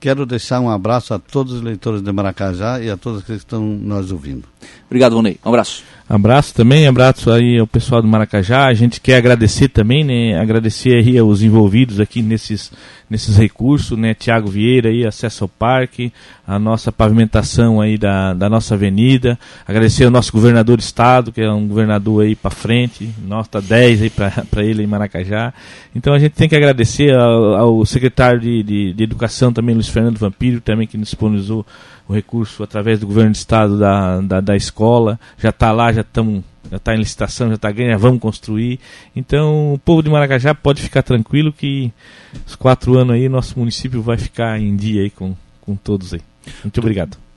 quero 0.00 0.26
deixar 0.26 0.58
um 0.58 0.68
abraço 0.68 1.14
a 1.14 1.20
todos 1.20 1.52
os 1.52 1.62
leitores 1.62 2.02
de 2.02 2.10
Maracajá 2.10 2.80
e 2.80 2.90
a 2.90 2.96
todos 2.96 3.22
que 3.22 3.32
estão 3.32 3.62
nos 3.62 4.10
ouvindo. 4.10 4.51
Obrigado, 4.86 5.14
Vonei. 5.14 5.38
Um 5.44 5.48
abraço. 5.48 5.82
Abraço 6.08 6.52
também, 6.52 6.86
abraço 6.86 7.30
aí 7.30 7.58
ao 7.58 7.66
pessoal 7.66 8.02
do 8.02 8.08
Maracajá. 8.08 8.66
A 8.66 8.74
gente 8.74 9.00
quer 9.00 9.16
agradecer 9.16 9.68
também, 9.68 10.04
né? 10.04 10.38
Agradecer 10.38 10.96
aí 10.96 11.16
aos 11.16 11.40
envolvidos 11.40 12.00
aqui 12.00 12.20
nesses, 12.20 12.70
nesses 13.08 13.36
recursos, 13.38 13.96
né? 13.96 14.12
Tiago 14.12 14.50
Vieira 14.50 14.90
aí, 14.90 15.06
acesso 15.06 15.44
ao 15.44 15.48
parque, 15.48 16.12
a 16.46 16.58
nossa 16.58 16.92
pavimentação 16.92 17.80
aí 17.80 17.96
da, 17.96 18.34
da 18.34 18.50
nossa 18.50 18.74
avenida. 18.74 19.38
Agradecer 19.66 20.04
ao 20.04 20.10
nosso 20.10 20.32
governador 20.32 20.76
do 20.76 20.80
estado, 20.80 21.32
que 21.32 21.40
é 21.40 21.50
um 21.50 21.66
governador 21.66 22.24
aí 22.24 22.34
para 22.34 22.50
frente, 22.50 23.08
nota 23.24 23.62
10 23.62 24.02
aí 24.02 24.10
para 24.10 24.44
ele 24.62 24.82
em 24.82 24.86
Maracajá. 24.86 25.54
Então 25.94 26.12
a 26.12 26.18
gente 26.18 26.32
tem 26.32 26.46
que 26.46 26.56
agradecer 26.56 27.14
ao, 27.14 27.54
ao 27.54 27.86
secretário 27.86 28.38
de, 28.38 28.62
de, 28.62 28.92
de, 28.92 29.02
Educação 29.02 29.50
também, 29.50 29.74
Luiz 29.74 29.88
Fernando 29.88 30.18
Vampiro, 30.18 30.60
também 30.60 30.86
que 30.86 30.98
disponibilizou 30.98 31.64
o 32.12 32.14
recurso 32.14 32.62
através 32.62 33.00
do 33.00 33.06
governo 33.06 33.32
do 33.32 33.36
estado 33.36 33.78
da, 33.78 34.20
da, 34.20 34.40
da 34.40 34.56
escola. 34.56 35.18
Já 35.38 35.48
está 35.48 35.72
lá, 35.72 35.92
já 35.92 36.02
estamos 36.02 36.44
já 36.70 36.76
está 36.76 36.94
em 36.94 36.98
licitação, 36.98 37.48
já 37.48 37.56
está 37.56 37.70
ganha, 37.70 37.98
vamos 37.98 38.20
construir. 38.20 38.78
Então 39.14 39.74
o 39.74 39.78
povo 39.78 40.02
de 40.02 40.08
Maracajá 40.08 40.54
pode 40.54 40.80
ficar 40.80 41.02
tranquilo 41.02 41.52
que 41.52 41.92
os 42.46 42.54
quatro 42.54 42.96
anos 42.96 43.14
aí 43.14 43.28
nosso 43.28 43.58
município 43.58 44.00
vai 44.00 44.16
ficar 44.16 44.58
em 44.58 44.74
dia 44.74 45.02
aí 45.02 45.10
com, 45.10 45.34
com 45.60 45.76
todos 45.76 46.14
aí. 46.14 46.20
Muito 46.62 46.78
obrigado. 46.80 47.21